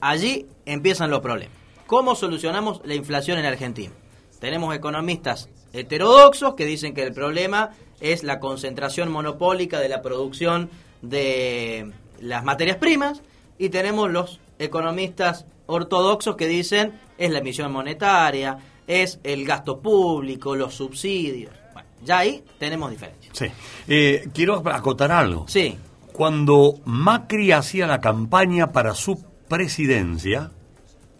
Allí 0.00 0.46
empiezan 0.64 1.10
los 1.10 1.20
problemas. 1.20 1.56
¿Cómo 1.86 2.14
solucionamos 2.14 2.80
la 2.84 2.94
inflación 2.94 3.38
en 3.38 3.46
Argentina? 3.46 3.92
Tenemos 4.38 4.74
economistas 4.74 5.48
heterodoxos 5.72 6.54
que 6.54 6.64
dicen 6.64 6.94
que 6.94 7.02
el 7.02 7.12
problema 7.12 7.70
es 8.00 8.22
la 8.22 8.38
concentración 8.38 9.10
monopólica 9.10 9.80
de 9.80 9.88
la 9.88 10.00
producción 10.02 10.70
de 11.02 11.92
las 12.20 12.44
materias 12.44 12.76
primas 12.76 13.22
y 13.58 13.70
tenemos 13.70 14.10
los 14.10 14.40
economistas 14.58 15.46
ortodoxos 15.68 16.34
que 16.34 16.48
dicen 16.48 16.98
es 17.16 17.30
la 17.30 17.38
emisión 17.38 17.70
monetaria, 17.72 18.58
es 18.86 19.20
el 19.22 19.44
gasto 19.44 19.80
público, 19.80 20.56
los 20.56 20.74
subsidios. 20.74 21.52
Bueno, 21.72 21.88
ya 22.04 22.18
ahí 22.18 22.42
tenemos 22.58 22.90
diferencias. 22.90 23.36
Sí. 23.36 23.46
Eh, 23.86 24.28
quiero 24.34 24.56
acotar 24.68 25.12
algo. 25.12 25.46
Sí. 25.46 25.76
Cuando 26.12 26.80
Macri 26.84 27.52
hacía 27.52 27.86
la 27.86 28.00
campaña 28.00 28.72
para 28.72 28.94
su 28.94 29.22
presidencia, 29.48 30.50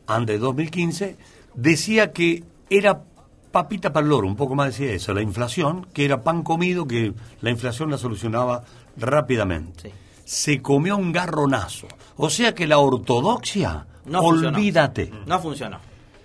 antes 0.06 0.36
de 0.36 0.38
2015, 0.40 1.16
decía 1.54 2.12
que 2.12 2.42
era 2.70 3.04
papita 3.52 3.92
para 3.92 4.04
el 4.04 4.10
loro, 4.10 4.26
un 4.26 4.36
poco 4.36 4.54
más 4.54 4.68
decía 4.68 4.92
eso, 4.92 5.12
la 5.14 5.22
inflación, 5.22 5.86
que 5.92 6.04
era 6.04 6.22
pan 6.22 6.42
comido, 6.42 6.86
que 6.86 7.12
la 7.40 7.50
inflación 7.50 7.90
la 7.90 7.98
solucionaba 7.98 8.64
rápidamente. 8.96 9.92
Se 10.24 10.60
comió 10.60 10.96
un 10.96 11.12
garronazo. 11.12 11.88
O 12.16 12.28
sea 12.28 12.54
que 12.54 12.66
la 12.66 12.78
ortodoxia, 12.78 13.86
No 14.08 14.20
funcionó. 14.22 14.56
olvídate. 14.58 15.10
No 15.26 15.40
funcionó. 15.40 15.78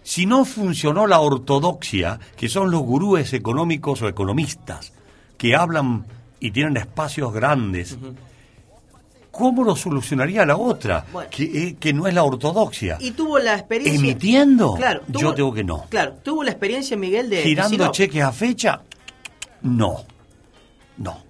Si 0.03 0.25
no 0.25 0.43
funcionó 0.45 1.07
la 1.07 1.19
ortodoxia, 1.21 2.19
que 2.35 2.49
son 2.49 2.69
los 2.71 2.81
gurúes 2.81 3.31
económicos 3.33 4.01
o 4.01 4.07
economistas, 4.07 4.91
que 5.37 5.55
hablan 5.55 6.05
y 6.39 6.51
tienen 6.51 6.75
espacios 6.77 7.31
grandes, 7.33 7.97
¿cómo 9.31 9.63
lo 9.63 9.75
solucionaría 9.75 10.45
la 10.45 10.57
otra? 10.57 11.05
Bueno. 11.11 11.29
Que, 11.31 11.43
eh, 11.43 11.75
que 11.79 11.93
no 11.93 12.07
es 12.07 12.13
la 12.13 12.23
ortodoxia. 12.23 12.97
Y 12.99 13.11
tuvo 13.11 13.39
la 13.39 13.55
experiencia. 13.55 13.99
¿Emitiendo? 13.99 14.73
Claro. 14.75 15.01
tuvo- 15.11 15.21
Yo 15.21 15.31
digo 15.33 15.53
que 15.53 15.63
no. 15.63 15.85
Claro, 15.89 16.13
tuvo 16.23 16.43
la 16.43 16.51
experiencia, 16.51 16.97
Miguel, 16.97 17.29
de. 17.29 17.41
¿Girando 17.43 17.91
cheques 17.91 18.23
a 18.23 18.31
fecha? 18.31 18.81
No. 19.61 20.03
No. 20.97 21.23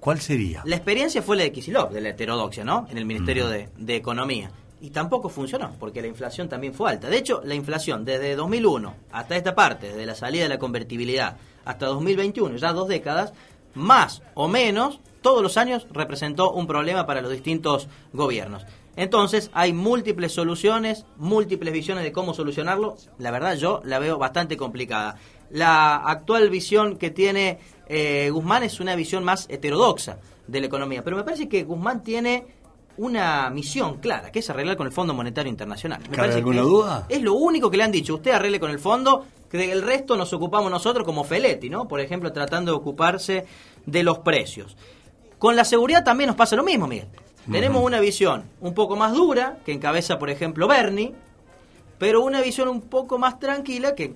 ¿Cuál 0.00 0.20
sería? 0.20 0.62
La 0.64 0.76
experiencia 0.76 1.22
fue 1.22 1.36
la 1.36 1.42
de 1.44 1.52
Kisilov, 1.52 1.92
de 1.92 2.00
la 2.00 2.08
heterodoxia, 2.10 2.64
¿no? 2.64 2.86
En 2.90 2.98
el 2.98 3.04
Ministerio 3.04 3.48
de, 3.48 3.68
de 3.76 3.96
Economía. 3.96 4.50
Y 4.82 4.90
tampoco 4.90 5.28
funcionó, 5.28 5.76
porque 5.78 6.02
la 6.02 6.08
inflación 6.08 6.48
también 6.48 6.74
fue 6.74 6.90
alta. 6.90 7.08
De 7.08 7.16
hecho, 7.16 7.40
la 7.44 7.54
inflación 7.54 8.04
desde 8.04 8.34
2001 8.34 8.94
hasta 9.12 9.36
esta 9.36 9.54
parte, 9.54 9.86
desde 9.86 10.04
la 10.04 10.16
salida 10.16 10.42
de 10.42 10.48
la 10.48 10.58
convertibilidad 10.58 11.36
hasta 11.64 11.86
2021, 11.86 12.56
ya 12.56 12.72
dos 12.72 12.88
décadas, 12.88 13.32
más 13.74 14.22
o 14.34 14.48
menos, 14.48 14.98
todos 15.20 15.40
los 15.40 15.56
años 15.56 15.86
representó 15.92 16.50
un 16.50 16.66
problema 16.66 17.06
para 17.06 17.22
los 17.22 17.30
distintos 17.30 17.86
gobiernos. 18.12 18.66
Entonces, 18.96 19.52
hay 19.54 19.72
múltiples 19.72 20.32
soluciones, 20.32 21.06
múltiples 21.16 21.72
visiones 21.72 22.02
de 22.02 22.10
cómo 22.10 22.34
solucionarlo. 22.34 22.96
La 23.18 23.30
verdad, 23.30 23.54
yo 23.54 23.82
la 23.84 24.00
veo 24.00 24.18
bastante 24.18 24.56
complicada. 24.56 25.14
La 25.48 25.94
actual 25.94 26.50
visión 26.50 26.96
que 26.96 27.10
tiene 27.10 27.60
eh, 27.86 28.30
Guzmán 28.30 28.64
es 28.64 28.80
una 28.80 28.96
visión 28.96 29.22
más 29.22 29.46
heterodoxa 29.48 30.18
de 30.48 30.60
la 30.60 30.66
economía. 30.66 31.04
Pero 31.04 31.16
me 31.16 31.22
parece 31.22 31.48
que 31.48 31.62
Guzmán 31.62 32.02
tiene 32.02 32.61
una 32.98 33.48
misión 33.50 33.98
clara, 33.98 34.30
que 34.30 34.40
es 34.40 34.50
arreglar 34.50 34.76
con 34.76 34.86
el 34.86 34.92
Fondo 34.92 35.14
Monetario 35.14 35.50
Internacional. 35.50 36.00
Me 36.00 36.16
¿Cabe 36.16 36.16
parece 36.16 36.34
que 36.34 36.38
alguna 36.40 36.62
duda? 36.62 37.06
Es 37.08 37.22
lo 37.22 37.34
único 37.34 37.70
que 37.70 37.76
le 37.76 37.84
han 37.84 37.92
dicho. 37.92 38.14
Usted 38.14 38.32
arregle 38.32 38.60
con 38.60 38.70
el 38.70 38.78
fondo, 38.78 39.24
que 39.50 39.58
del 39.58 39.82
resto 39.82 40.16
nos 40.16 40.32
ocupamos 40.32 40.70
nosotros 40.70 41.04
como 41.06 41.24
Feletti, 41.24 41.70
¿no? 41.70 41.88
Por 41.88 42.00
ejemplo, 42.00 42.32
tratando 42.32 42.72
de 42.72 42.78
ocuparse 42.78 43.46
de 43.86 44.02
los 44.02 44.18
precios. 44.18 44.76
Con 45.38 45.56
la 45.56 45.64
seguridad 45.64 46.04
también 46.04 46.28
nos 46.28 46.36
pasa 46.36 46.54
lo 46.54 46.62
mismo, 46.62 46.86
Miguel. 46.86 47.08
Tenemos 47.50 47.82
una 47.82 47.98
visión 47.98 48.44
un 48.60 48.72
poco 48.72 48.94
más 48.94 49.12
dura, 49.14 49.58
que 49.64 49.72
encabeza, 49.72 50.16
por 50.18 50.30
ejemplo, 50.30 50.68
Bernie, 50.68 51.12
pero 51.98 52.22
una 52.22 52.40
visión 52.40 52.68
un 52.68 52.82
poco 52.82 53.18
más 53.18 53.40
tranquila 53.40 53.96
que 53.96 54.04
eh, 54.04 54.14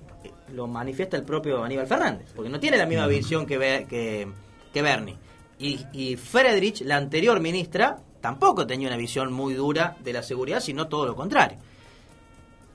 lo 0.53 0.67
manifiesta 0.67 1.17
el 1.17 1.23
propio 1.23 1.61
Aníbal 1.61 1.87
Fernández, 1.87 2.31
porque 2.33 2.49
no 2.49 2.59
tiene 2.59 2.77
la 2.77 2.85
misma 2.85 3.05
visión 3.07 3.45
que, 3.45 4.25
que 4.73 4.81
Bernie. 4.81 5.17
Y, 5.59 5.85
y 5.91 6.15
Friedrich, 6.15 6.81
la 6.81 6.97
anterior 6.97 7.39
ministra, 7.39 7.97
tampoco 8.27 8.67
tenía 8.67 8.89
una 8.89 8.97
visión 8.97 9.31
muy 9.31 9.53
dura 9.53 9.95
de 10.01 10.11
la 10.11 10.21
seguridad, 10.21 10.59
sino 10.59 10.89
todo 10.89 11.05
lo 11.05 11.15
contrario. 11.15 11.57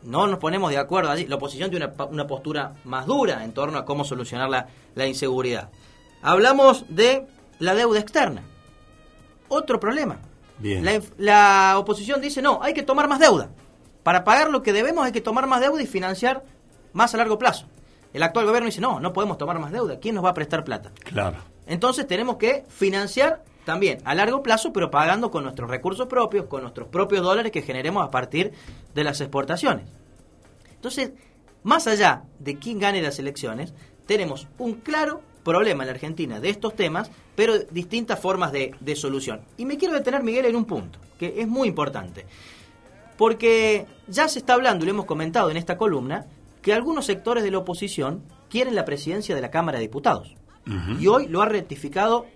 No 0.02 0.26
nos 0.26 0.38
ponemos 0.38 0.70
de 0.70 0.78
acuerdo 0.78 1.10
allí. 1.10 1.26
La 1.26 1.36
oposición 1.36 1.68
tiene 1.68 1.92
una, 2.08 2.26
postura 2.26 2.72
más 2.84 3.04
dura 3.04 3.44
en 3.44 3.52
torno 3.52 3.76
a 3.76 3.84
cómo 3.84 4.02
solucionar 4.02 4.48
la, 4.48 4.68
la 4.94 5.06
inseguridad. 5.06 5.68
Hablamos 6.22 6.86
de 6.88 7.26
la 7.58 7.74
deuda 7.74 8.00
externa. 8.00 8.42
Otro 9.48 9.78
problema. 9.78 10.20
Bien. 10.56 11.02
La 11.18 11.74
oposición 11.76 12.22
dice, 12.22 12.40
no, 12.40 12.62
hay 12.62 12.72
que 12.72 12.82
tomar 12.82 13.06
más 13.06 13.20
deuda. 13.20 13.50
Para 14.02 14.24
pagar 14.24 14.48
lo 14.48 14.62
que 14.62 14.72
debemos 14.72 15.04
hay 15.04 15.12
que 15.12 15.20
tomar 15.20 15.46
más 15.46 15.60
deuda 15.60 15.82
y 15.82 15.86
financiar 15.86 16.44
más 16.94 17.12
a 17.12 17.18
largo 17.18 17.38
plazo. 17.38 17.66
El 18.14 18.22
actual 18.22 18.46
gobierno 18.46 18.68
dice, 18.68 18.80
no, 18.80 19.00
no 19.00 19.12
podemos 19.12 19.36
tomar 19.36 19.58
más 19.58 19.70
deuda. 19.70 20.00
¿Quién 20.00 20.14
nos 20.14 20.24
va 20.24 20.30
a 20.30 20.34
prestar 20.34 20.64
plata? 20.64 20.92
Claro. 21.04 21.36
Entonces 21.66 22.06
tenemos 22.06 22.36
que 22.36 22.64
financiar 22.70 23.44
también 23.64 23.98
a 24.04 24.14
largo 24.14 24.42
plazo, 24.42 24.72
pero 24.72 24.90
pagando 24.90 25.30
con 25.30 25.44
nuestros 25.44 25.70
recursos 25.70 26.06
propios, 26.06 26.46
con 26.46 26.62
nuestros 26.62 26.88
propios 26.88 27.22
dólares 27.22 27.52
que 27.52 27.62
generemos 27.62 28.04
a 28.04 28.10
partir 28.10 28.52
de 28.94 29.04
las 29.04 29.20
exportaciones. 29.20 29.86
Entonces, 30.74 31.12
más 31.62 31.86
allá 31.86 32.24
de 32.38 32.56
quién 32.58 32.78
gane 32.78 33.02
las 33.02 33.18
elecciones, 33.18 33.72
tenemos 34.06 34.48
un 34.58 34.74
claro 34.74 35.20
problema 35.44 35.82
en 35.82 35.88
la 35.88 35.94
Argentina 35.94 36.40
de 36.40 36.50
estos 36.50 36.74
temas, 36.74 37.10
pero 37.34 37.58
distintas 37.58 38.20
formas 38.20 38.52
de, 38.52 38.74
de 38.80 38.96
solución. 38.96 39.42
Y 39.56 39.64
me 39.64 39.76
quiero 39.76 39.94
detener, 39.94 40.22
Miguel, 40.22 40.46
en 40.46 40.56
un 40.56 40.64
punto, 40.64 40.98
que 41.18 41.40
es 41.40 41.48
muy 41.48 41.68
importante. 41.68 42.26
Porque 43.16 43.86
ya 44.08 44.28
se 44.28 44.40
está 44.40 44.54
hablando, 44.54 44.84
y 44.84 44.86
lo 44.86 44.94
hemos 44.94 45.06
comentado 45.06 45.50
en 45.50 45.56
esta 45.56 45.76
columna, 45.76 46.26
que 46.62 46.72
algunos 46.72 47.06
sectores 47.06 47.44
de 47.44 47.50
la 47.50 47.58
oposición 47.58 48.22
quieren 48.48 48.74
la 48.74 48.84
presidencia 48.84 49.34
de 49.34 49.40
la 49.40 49.50
Cámara 49.50 49.78
de 49.78 49.82
Diputados. 49.82 50.34
Y 51.00 51.08
hoy 51.08 51.26
lo 51.26 51.42
ha 51.42 51.46
ratificado 51.46 52.26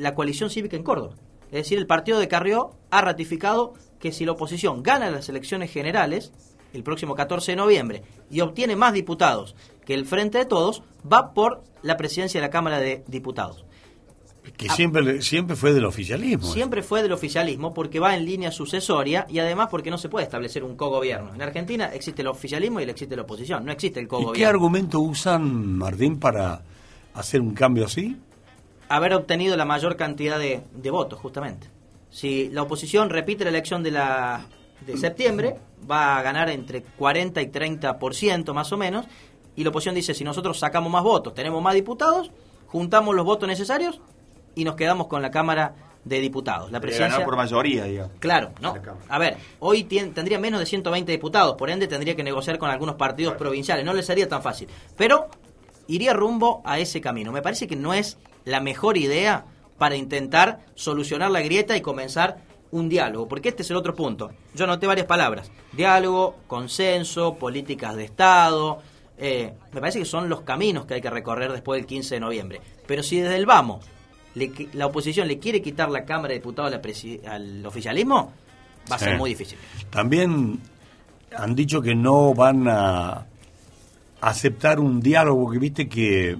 la 0.00 0.14
coalición 0.14 0.50
cívica 0.50 0.76
en 0.76 0.82
Córdoba. 0.82 1.14
Es 1.46 1.64
decir, 1.64 1.78
el 1.78 1.86
partido 1.86 2.18
de 2.18 2.28
Carrió 2.28 2.70
ha 2.90 3.00
ratificado 3.00 3.74
que 3.98 4.12
si 4.12 4.24
la 4.24 4.32
oposición 4.32 4.82
gana 4.82 5.10
las 5.10 5.28
elecciones 5.28 5.70
generales 5.70 6.32
el 6.72 6.82
próximo 6.82 7.14
14 7.14 7.52
de 7.52 7.56
noviembre 7.56 8.02
y 8.30 8.40
obtiene 8.40 8.76
más 8.76 8.92
diputados 8.92 9.56
que 9.84 9.94
el 9.94 10.06
Frente 10.06 10.38
de 10.38 10.44
Todos, 10.44 10.82
va 11.10 11.34
por 11.34 11.62
la 11.82 11.96
presidencia 11.96 12.40
de 12.40 12.46
la 12.46 12.50
Cámara 12.50 12.78
de 12.78 13.02
Diputados. 13.08 13.64
Que 14.56 14.68
siempre, 14.68 15.20
siempre 15.22 15.56
fue 15.56 15.72
del 15.72 15.84
oficialismo. 15.84 16.46
Siempre 16.46 16.82
fue 16.82 17.02
del 17.02 17.12
oficialismo 17.12 17.74
porque 17.74 17.98
va 17.98 18.14
en 18.14 18.24
línea 18.24 18.50
sucesoria 18.52 19.26
y 19.28 19.38
además 19.38 19.68
porque 19.70 19.90
no 19.90 19.98
se 19.98 20.08
puede 20.08 20.24
establecer 20.24 20.64
un 20.64 20.76
cogobierno. 20.76 21.34
En 21.34 21.42
Argentina 21.42 21.90
existe 21.92 22.22
el 22.22 22.28
oficialismo 22.28 22.80
y 22.80 22.84
existe 22.84 23.16
la 23.16 23.22
oposición, 23.22 23.64
no 23.64 23.72
existe 23.72 24.00
el 24.00 24.06
¿Y 24.06 24.08
qué 24.08 24.10
cogobierno. 24.10 24.48
argumento 24.48 25.00
usan, 25.00 25.76
Martín, 25.76 26.18
para 26.18 26.62
hacer 27.14 27.40
un 27.40 27.52
cambio 27.54 27.84
así? 27.86 28.16
Haber 28.96 29.14
obtenido 29.14 29.56
la 29.56 29.64
mayor 29.64 29.96
cantidad 29.96 30.38
de, 30.38 30.62
de 30.72 30.90
votos, 30.90 31.18
justamente. 31.20 31.68
Si 32.10 32.48
la 32.50 32.62
oposición 32.62 33.08
repite 33.10 33.44
la 33.44 33.50
elección 33.50 33.82
de 33.82 33.90
la 33.92 34.46
de 34.84 34.96
septiembre, 34.96 35.56
va 35.90 36.18
a 36.18 36.22
ganar 36.22 36.48
entre 36.50 36.82
40 36.82 37.40
y 37.42 37.46
30% 37.46 38.52
más 38.52 38.72
o 38.72 38.76
menos, 38.76 39.06
y 39.56 39.62
la 39.64 39.70
oposición 39.70 39.94
dice, 39.94 40.14
si 40.14 40.24
nosotros 40.24 40.58
sacamos 40.58 40.90
más 40.90 41.02
votos, 41.02 41.34
tenemos 41.34 41.62
más 41.62 41.74
diputados, 41.74 42.30
juntamos 42.66 43.14
los 43.14 43.24
votos 43.24 43.48
necesarios 43.48 44.00
y 44.54 44.64
nos 44.64 44.74
quedamos 44.74 45.06
con 45.06 45.22
la 45.22 45.30
Cámara 45.30 45.74
de 46.04 46.18
Diputados. 46.18 46.72
La 46.72 46.78
De 46.78 46.82
presidencia... 46.82 47.12
ganar 47.18 47.26
por 47.26 47.36
mayoría, 47.36 47.84
digamos. 47.84 48.12
Claro, 48.20 48.52
no. 48.60 48.74
A 49.08 49.18
ver, 49.18 49.36
hoy 49.58 49.84
tien- 49.84 50.14
tendría 50.14 50.38
menos 50.38 50.58
de 50.60 50.66
120 50.66 51.12
diputados, 51.12 51.56
por 51.56 51.68
ende 51.70 51.86
tendría 51.86 52.16
que 52.16 52.24
negociar 52.24 52.58
con 52.58 52.70
algunos 52.70 52.94
partidos 52.96 53.34
provinciales, 53.34 53.84
no 53.84 53.92
le 53.92 54.02
sería 54.02 54.28
tan 54.28 54.42
fácil. 54.42 54.66
Pero 54.96 55.28
iría 55.88 56.14
rumbo 56.14 56.62
a 56.64 56.78
ese 56.78 57.00
camino. 57.02 57.30
Me 57.32 57.42
parece 57.42 57.66
que 57.68 57.76
no 57.76 57.92
es 57.92 58.16
la 58.44 58.60
mejor 58.60 58.96
idea 58.96 59.44
para 59.78 59.96
intentar 59.96 60.60
solucionar 60.74 61.30
la 61.30 61.40
grieta 61.40 61.76
y 61.76 61.80
comenzar 61.80 62.38
un 62.72 62.88
diálogo, 62.88 63.26
porque 63.28 63.48
este 63.48 63.62
es 63.62 63.70
el 63.70 63.76
otro 63.76 63.94
punto. 63.94 64.30
Yo 64.54 64.64
anoté 64.64 64.86
varias 64.86 65.06
palabras. 65.06 65.50
Diálogo, 65.72 66.36
consenso, 66.46 67.34
políticas 67.36 67.96
de 67.96 68.04
Estado. 68.04 68.78
eh, 69.22 69.52
me 69.72 69.80
parece 69.80 69.98
que 69.98 70.04
son 70.06 70.28
los 70.30 70.40
caminos 70.42 70.86
que 70.86 70.94
hay 70.94 71.00
que 71.02 71.10
recorrer 71.10 71.52
después 71.52 71.78
del 71.78 71.86
15 71.86 72.14
de 72.14 72.20
noviembre. 72.20 72.60
Pero 72.86 73.02
si 73.02 73.20
desde 73.20 73.36
el 73.36 73.44
vamos 73.46 73.84
le 74.34 74.50
la 74.74 74.86
oposición 74.86 75.26
le 75.28 75.38
quiere 75.38 75.60
quitar 75.60 75.90
la 75.90 76.04
Cámara 76.06 76.28
de 76.28 76.34
Diputados 76.38 76.70
la 76.70 76.80
al 77.34 77.66
oficialismo, 77.66 78.32
va 78.90 78.96
a 78.96 78.98
Sí. 78.98 79.04
ser 79.06 79.18
muy 79.18 79.30
difícil. 79.30 79.58
También 79.90 80.60
han 81.36 81.54
dicho 81.54 81.82
que 81.82 81.94
no 81.94 82.32
van 82.32 82.66
a 82.68 83.26
aceptar 84.20 84.80
un 84.80 85.00
diálogo, 85.00 85.50
que 85.50 85.58
viste 85.58 85.88
que 85.88 86.36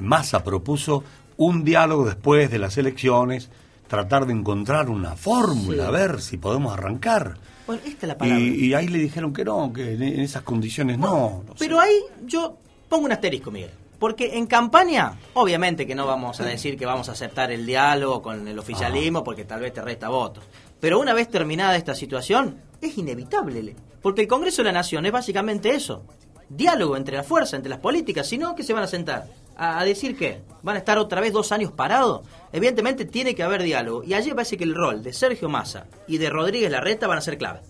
Massa 0.00 0.42
propuso 0.44 1.04
un 1.36 1.64
diálogo 1.64 2.04
después 2.06 2.50
de 2.50 2.58
las 2.58 2.76
elecciones, 2.78 3.48
tratar 3.88 4.26
de 4.26 4.32
encontrar 4.32 4.88
una 4.88 5.16
fórmula, 5.16 5.82
Sí. 5.84 5.88
a 5.88 5.90
ver 5.90 6.20
si 6.22 6.36
podemos 6.38 6.72
arrancar. 6.72 7.36
Bueno, 7.66 7.82
esta 7.84 8.06
es 8.06 8.08
la 8.08 8.18
palabra. 8.18 8.40
Y, 8.42 8.66
y 8.66 8.74
ahí 8.74 8.88
le 8.88 8.98
dijeron 8.98 9.32
que 9.32 9.44
no, 9.44 9.72
que 9.72 9.92
en 9.94 10.02
esas 10.20 10.42
condiciones 10.42 10.98
no. 10.98 11.42
no 11.46 11.52
sé. 11.52 11.58
Pero 11.58 11.78
ahí 11.80 11.94
yo 12.24 12.56
pongo 12.88 13.04
un 13.06 13.12
asterisco, 13.12 13.50
Miguel. 13.50 13.70
Porque 13.98 14.36
en 14.36 14.46
campaña, 14.46 15.14
obviamente 15.34 15.86
que 15.86 15.94
no 15.94 16.06
vamos 16.06 16.40
a 16.40 16.44
decir 16.44 16.76
que 16.76 16.86
vamos 16.86 17.08
a 17.08 17.12
aceptar 17.12 17.52
el 17.52 17.64
diálogo 17.64 18.20
con 18.20 18.48
el 18.48 18.58
oficialismo 18.58 19.22
porque 19.22 19.44
tal 19.44 19.60
vez 19.60 19.72
te 19.72 19.80
resta 19.80 20.08
votos. 20.08 20.42
Pero 20.80 20.98
una 20.98 21.14
vez 21.14 21.28
terminada 21.28 21.76
esta 21.76 21.94
situación, 21.94 22.56
es 22.80 22.98
inevitable. 22.98 23.62
Le- 23.62 23.76
Porque 24.02 24.22
el 24.22 24.26
Congreso 24.26 24.62
de 24.62 24.66
la 24.66 24.72
Nación 24.72 25.06
es 25.06 25.12
básicamente 25.12 25.70
eso. 25.70 26.02
Diálogo 26.48 26.96
entre 26.96 27.16
la 27.16 27.22
fuerza, 27.22 27.54
entre 27.56 27.70
las 27.70 27.78
políticas. 27.78 28.26
Si 28.26 28.38
no, 28.38 28.56
que 28.56 28.64
se 28.64 28.72
van 28.72 28.82
a 28.82 28.88
sentar? 28.88 29.26
¿A, 29.56 29.84
decir 29.84 30.16
qué? 30.16 30.42
¿Van 30.62 30.76
a 30.76 30.78
estar 30.78 30.98
otra 30.98 31.20
vez 31.20 31.32
dos 31.32 31.52
años 31.52 31.72
parados? 31.72 32.26
Evidentemente 32.52 33.04
tiene 33.04 33.34
que 33.34 33.42
haber 33.42 33.62
diálogo. 33.62 34.02
Y 34.04 34.14
allí 34.14 34.30
parece 34.30 34.56
que 34.56 34.64
el 34.64 34.74
rol 34.74 35.02
de 35.02 35.12
Sergio 35.12 35.48
Massa 35.48 35.86
y 36.06 36.18
de 36.18 36.30
Rodríguez 36.30 36.70
Larreta 36.70 37.06
van 37.06 37.18
a 37.18 37.22
ser 37.22 37.38
clave. 37.38 37.60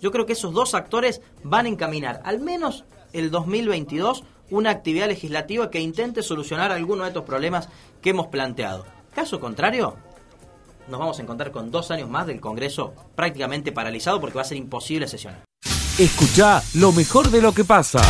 Yo 0.00 0.10
creo 0.10 0.26
que 0.26 0.34
esos 0.34 0.52
dos 0.52 0.74
actores 0.74 1.20
van 1.42 1.66
a 1.66 1.68
encaminar, 1.68 2.20
al 2.24 2.40
menos 2.40 2.84
el 3.12 3.30
2022 3.30 4.24
una 4.50 4.70
actividad 4.70 5.08
legislativa 5.08 5.70
que 5.70 5.80
intente 5.80 6.22
solucionar 6.22 6.72
algunos 6.72 7.04
de 7.04 7.08
estos 7.08 7.24
problemas 7.24 7.68
que 8.02 8.10
hemos 8.10 8.26
planteado. 8.26 8.84
Caso 9.14 9.40
contrario, 9.40 9.96
nos 10.88 11.00
vamos 11.00 11.18
a 11.18 11.22
encontrar 11.22 11.50
con 11.50 11.70
dos 11.70 11.90
años 11.90 12.10
más 12.10 12.26
del 12.26 12.40
Congreso 12.40 12.92
prácticamente 13.14 13.72
paralizado 13.72 14.20
porque 14.20 14.36
va 14.36 14.42
a 14.42 14.46
ser 14.46 14.58
imposible 14.58 15.08
sesionar. 15.08 15.42
Escucha 15.98 16.62
lo 16.74 16.92
mejor 16.92 17.30
de 17.30 17.40
lo 17.40 17.52
que 17.52 17.64
pasa. 17.64 18.00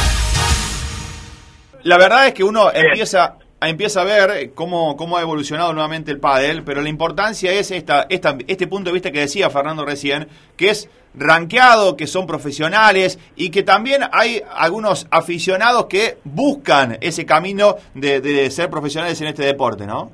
La 1.85 1.99
verdad 1.99 2.27
es 2.27 2.35
que 2.35 2.44
uno 2.44 2.73
empieza 2.73 3.37
empieza 3.61 4.03
a 4.03 4.05
ver 4.05 4.53
cómo, 4.55 4.97
cómo 4.97 5.16
ha 5.16 5.23
evolucionado 5.23 5.73
nuevamente 5.73 6.11
el 6.11 6.20
pádel, 6.20 6.64
pero 6.64 6.83
la 6.83 6.88
importancia 6.88 7.53
es 7.53 7.70
esta, 7.70 8.07
esta, 8.11 8.37
este 8.47 8.66
punto 8.66 8.90
de 8.90 8.94
vista 8.94 9.11
que 9.11 9.20
decía 9.20 9.49
Fernando 9.49 9.85
recién, 9.85 10.29
que 10.57 10.70
es 10.70 10.90
rankeado, 11.14 11.97
que 11.97 12.07
son 12.07 12.27
profesionales 12.27 13.18
y 13.37 13.51
que 13.51 13.62
también 13.62 14.03
hay 14.12 14.42
algunos 14.55 15.07
aficionados 15.11 15.87
que 15.87 16.18
buscan 16.25 16.99
ese 17.01 17.25
camino 17.25 17.77
de, 17.94 18.20
de 18.20 18.51
ser 18.51 18.68
profesionales 18.68 19.20
en 19.20 19.29
este 19.29 19.44
deporte, 19.44 19.87
¿no? 19.87 20.12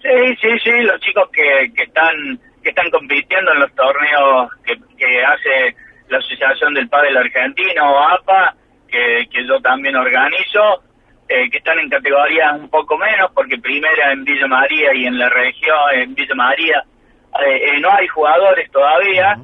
Sí, 0.00 0.36
sí, 0.40 0.48
sí, 0.62 0.70
los 0.82 1.00
chicos 1.00 1.28
que, 1.32 1.72
que 1.74 1.82
están 1.82 2.40
que 2.62 2.70
están 2.70 2.90
compitiendo 2.90 3.52
en 3.52 3.60
los 3.60 3.72
torneos 3.74 4.50
que, 4.64 4.76
que 4.96 5.24
hace 5.24 5.76
la 6.08 6.18
Asociación 6.18 6.74
del 6.74 6.88
Pádel 6.88 7.16
Argentino, 7.16 7.98
APA, 8.08 8.54
que, 8.96 9.28
que 9.28 9.46
yo 9.46 9.60
también 9.60 9.96
organizo, 9.96 10.82
eh, 11.28 11.50
que 11.50 11.58
están 11.58 11.78
en 11.78 11.90
categorías 11.90 12.58
un 12.58 12.68
poco 12.68 12.96
menos, 12.96 13.30
porque 13.34 13.58
primera 13.58 14.12
en 14.12 14.24
Villa 14.24 14.46
María 14.46 14.94
y 14.94 15.06
en 15.06 15.18
la 15.18 15.28
región, 15.28 15.76
en 15.94 16.14
Villa 16.14 16.34
María, 16.34 16.84
eh, 17.44 17.76
eh, 17.76 17.80
no 17.80 17.90
hay 17.92 18.06
jugadores 18.08 18.70
todavía, 18.70 19.38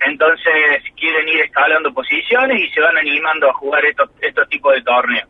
entonces 0.00 0.82
quieren 0.96 1.28
ir 1.28 1.40
escalando 1.40 1.92
posiciones 1.92 2.60
y 2.60 2.70
se 2.72 2.80
van 2.80 2.96
animando 2.96 3.48
a 3.48 3.52
jugar 3.54 3.84
estos, 3.84 4.10
estos 4.20 4.48
tipos 4.48 4.74
de 4.74 4.82
torneos. 4.82 5.28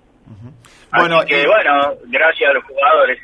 Bueno, 0.91 1.19
Así 1.19 1.29
que, 1.29 1.47
bueno, 1.47 1.95
gracias 2.07 2.51
a 2.51 2.55
los 2.55 2.65
jugadores. 2.65 3.19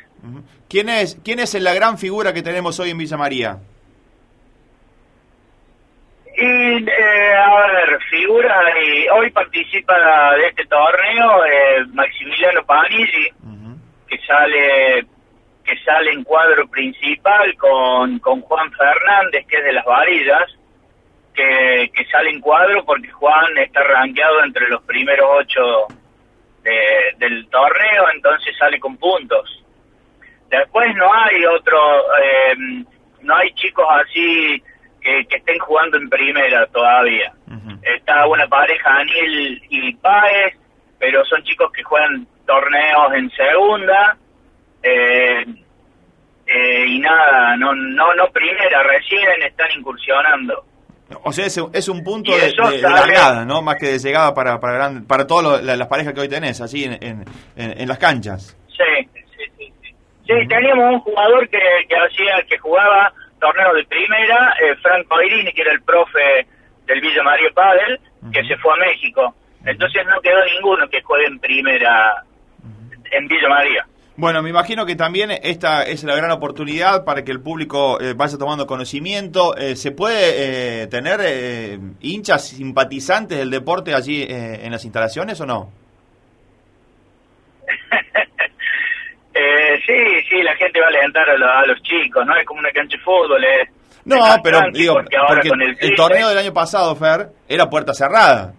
¿Quién 0.69 0.89
es, 0.89 1.19
¿Quién 1.23 1.39
es 1.39 1.53
la 1.55 1.73
gran 1.73 1.97
figura 1.97 2.33
que 2.33 2.41
tenemos 2.41 2.79
hoy 2.79 2.91
en 2.91 2.97
Villa 2.97 3.17
María? 3.17 3.57
Y, 6.37 6.89
eh, 6.89 7.33
a 7.33 7.67
ver, 7.67 7.99
figura, 8.09 8.61
y 8.81 9.07
hoy 9.07 9.29
participa 9.31 10.35
de 10.35 10.47
este 10.47 10.65
torneo 10.65 11.45
eh, 11.45 11.85
Maximiliano 11.93 12.65
Panigi, 12.65 13.29
que 14.07 14.17
sale 14.27 15.05
que 15.63 15.77
sale 15.83 16.11
en 16.11 16.23
cuadro 16.23 16.67
principal 16.67 17.55
con, 17.57 18.19
con 18.19 18.41
Juan 18.41 18.71
Fernández, 18.73 19.47
que 19.47 19.57
es 19.57 19.63
de 19.63 19.73
las 19.73 19.85
varillas, 19.85 20.55
que, 21.33 21.89
que 21.91 22.05
sale 22.05 22.29
en 22.29 22.39
cuadro 22.39 22.85
porque 22.85 23.09
Juan 23.09 23.57
está 23.57 23.81
rankeado 23.81 24.43
entre 24.43 24.67
los 24.69 24.83
primeros 24.83 25.27
ocho 25.39 25.87
del 27.17 27.47
torneo, 27.49 28.09
entonces 28.13 28.55
sale 28.57 28.79
con 28.79 28.97
puntos. 28.97 29.63
Después 30.49 30.95
no 30.95 31.11
hay 31.13 31.45
otro, 31.45 31.77
eh, 32.21 32.55
no 33.21 33.35
hay 33.35 33.51
chicos 33.53 33.85
así 33.89 34.61
que, 35.05 35.35
estén 35.35 35.59
jugando 35.59 35.97
en 35.97 36.09
primera 36.09 36.65
todavía. 36.67 37.31
Está 37.81 38.27
una 38.27 38.47
pareja, 38.47 38.97
Anil 38.97 39.61
y 39.69 39.93
Páez, 39.95 40.55
pero 40.97 41.23
son 41.25 41.43
chicos 41.43 41.71
que 41.71 41.83
juegan 41.83 42.27
torneos 42.45 43.13
en 43.13 43.29
segunda. 43.31 44.17
Eh, 44.81 45.45
eh, 46.47 46.85
y 46.87 46.99
nada, 46.99 47.55
no, 47.57 47.73
no, 47.73 48.13
no 48.15 48.27
primera, 48.31 48.83
recién 48.83 49.41
están 49.43 49.67
incursionando. 49.77 50.65
O 51.23 51.31
sea, 51.31 51.45
es, 51.45 51.59
es 51.73 51.87
un 51.87 52.03
punto 52.03 52.31
de, 52.31 52.47
de, 52.47 52.81
largada, 52.81 53.45
¿no? 53.45 53.61
Más 53.61 53.75
que 53.75 53.87
de 53.87 53.99
llegada 53.99 54.33
para 54.33 54.59
para, 54.59 54.91
para 55.07 55.27
todas 55.27 55.63
las 55.63 55.87
parejas 55.87 56.13
que 56.13 56.21
hoy 56.21 56.29
tenés, 56.29 56.61
así 56.61 56.83
en, 56.83 56.93
en, 57.01 57.25
en, 57.55 57.87
las 57.87 57.99
canchas. 57.99 58.57
Sí, 58.67 59.09
sí, 59.13 59.43
sí. 59.57 59.73
Sí, 60.25 60.47
teníamos 60.47 60.95
un 60.95 60.99
jugador 61.01 61.47
que, 61.49 61.59
que 61.87 61.95
hacía, 61.95 62.43
que 62.49 62.57
jugaba 62.57 63.13
torneo 63.45 63.73
de 63.75 63.83
primera, 63.85 64.55
eh, 64.59 64.75
Frank 64.81 65.07
Pairini, 65.07 65.53
que 65.53 65.61
era 65.61 65.71
el 65.71 65.81
profe 65.83 66.47
del 66.87 66.99
Villa 66.99 67.21
Mario 67.23 67.53
Padel, 67.53 67.99
que 68.33 68.43
se 68.43 68.57
fue 68.57 68.73
a 68.73 68.77
México. 68.77 69.35
Entonces 69.63 70.03
no 70.07 70.19
quedó 70.21 70.43
ninguno 70.45 70.87
que 70.89 71.01
juegue 71.03 71.27
en 71.27 71.39
primera 71.39 72.23
en 73.11 73.27
Villa 73.27 73.49
María. 73.49 73.85
Bueno, 74.17 74.41
me 74.41 74.49
imagino 74.49 74.85
que 74.85 74.95
también 74.95 75.29
esta 75.29 75.83
es 75.83 76.03
la 76.03 76.15
gran 76.15 76.31
oportunidad 76.31 77.03
para 77.03 77.23
que 77.23 77.31
el 77.31 77.41
público 77.41 77.99
eh, 78.01 78.13
vaya 78.15 78.37
tomando 78.37 78.65
conocimiento. 78.65 79.55
Eh, 79.57 79.75
¿Se 79.75 79.91
puede 79.91 80.87
tener 80.87 81.79
hinchas 82.01 82.47
simpatizantes 82.47 83.37
del 83.37 83.51
deporte 83.51 83.93
allí 83.93 84.25
en 84.27 84.71
las 84.71 84.85
instalaciones 84.85 85.39
o 85.41 85.45
no? 85.45 85.71
Eh, 89.37 89.74
sí, 89.85 90.27
sí, 90.29 90.41
la 90.43 90.55
gente 90.55 90.79
va 90.79 90.87
a 90.87 90.89
alentar 90.89 91.29
a, 91.29 91.65
los 91.65 91.81
chicos, 91.81 92.25
¿no? 92.25 92.35
Es 92.35 92.45
como 92.45 92.59
una 92.59 92.71
cancha 92.71 92.97
de 92.97 93.03
fútbol, 93.03 93.43
es... 93.43 93.69
No, 94.05 94.19
pero 94.43 94.61
digo, 94.71 94.93
porque, 94.93 95.49
el, 95.79 95.95
torneo 95.95 96.29
del 96.29 96.37
año 96.37 96.53
pasado, 96.53 96.95
Fer, 96.95 97.29
era 97.49 97.69
puerta 97.69 97.93
cerrada. 97.93 98.53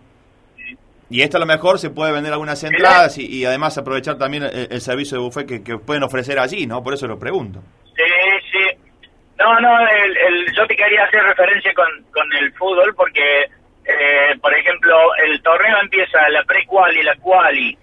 Y 1.08 1.22
esto 1.22 1.36
a 1.36 1.40
lo 1.40 1.46
mejor 1.46 1.78
se 1.78 1.90
puede 1.90 2.12
vender 2.12 2.32
algunas 2.32 2.62
entradas 2.64 3.16
y, 3.16 3.44
además 3.44 3.78
aprovechar 3.78 4.18
también 4.18 4.42
el, 4.42 4.80
servicio 4.80 5.18
de 5.18 5.22
buffet 5.22 5.62
que, 5.62 5.78
pueden 5.78 6.02
ofrecer 6.02 6.40
allí, 6.40 6.66
¿no? 6.66 6.82
Por 6.82 6.94
eso 6.94 7.06
lo 7.06 7.16
pregunto. 7.16 7.60
Sí, 7.94 8.02
sí. 8.50 9.08
No, 9.38 9.60
no, 9.60 9.78
el, 9.88 10.52
yo 10.52 10.66
te 10.66 10.74
quería 10.74 11.04
hacer 11.04 11.22
referencia 11.22 11.72
con, 11.74 11.86
con 12.10 12.26
el 12.40 12.52
fútbol 12.54 12.92
porque, 12.96 13.42
eh, 13.84 14.36
por 14.40 14.52
ejemplo, 14.52 14.96
el 15.24 15.40
torneo 15.42 15.76
empieza 15.80 16.28
la 16.30 16.42
pre-quali, 16.42 17.04
la 17.04 17.14
quali, 17.16 17.78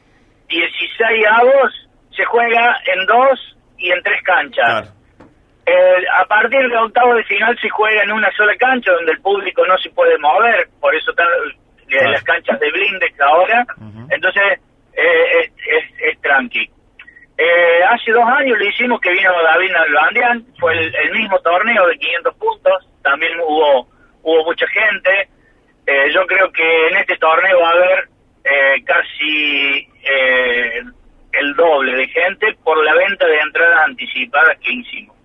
16 0.50 1.26
avos 1.30 1.83
se 2.16 2.26
juega 2.26 2.78
en 2.86 3.06
dos 3.06 3.58
y 3.78 3.92
en 3.92 4.02
tres 4.04 4.22
canchas. 4.24 4.94
Eh, 5.66 6.06
a 6.20 6.26
partir 6.26 6.60
del 6.60 6.76
octavo 6.76 7.16
de 7.16 7.24
final 7.24 7.58
se 7.62 7.70
juega 7.70 8.04
en 8.04 8.12
una 8.12 8.30
sola 8.36 8.54
cancha 8.58 8.92
donde 8.92 9.14
el 9.14 9.22
público 9.22 9.66
no 9.66 9.78
se 9.78 9.90
puede 9.92 10.18
mover, 10.18 10.68
por 10.82 10.94
eso 10.94 11.12
están 11.12 11.28
eh, 11.90 12.12
las 12.12 12.24
canchas 12.24 12.60
de 12.60 12.70
blindex 12.70 13.20
ahora. 13.22 13.66
Entonces 14.10 14.44
eh, 14.94 15.40
es, 15.40 15.52
es, 15.66 15.84
es, 16.02 16.22
tranqui. 16.22 16.70
hace 17.90 18.12
dos 18.12 18.26
años 18.26 18.60
lo 18.60 18.66
hicimos 18.66 19.00
que 19.00 19.12
vino 19.12 19.32
David 19.42 19.74
Albandian, 19.74 20.46
fue 20.60 20.74
el, 20.78 21.12
mismo 21.14 21.40
torneo 21.40 21.88
de 21.88 21.98
500 21.98 22.36
puntos, 22.36 22.90
también 23.02 23.32
hubo 23.40 23.88
hubo 24.24 24.44
mucha 24.44 24.66
gente. 24.68 25.30
yo 26.14 26.26
creo 26.28 26.52
que 26.52 26.88
en 26.88 26.98
este 26.98 27.16
torneo 27.18 27.60
va 27.62 27.70
a 27.70 27.72
haber 27.72 28.10
casi 28.86 29.88
el 31.34 31.56
doble 31.56 31.96
de 31.96 32.08
gente 32.08 32.56
por 32.64 32.84
la 32.84 32.94
venta 32.94 33.26
de 33.26 33.40
entradas 33.40 33.88
anticipadas 33.88 34.58
que 34.60 34.74
hicimos. 34.74 35.16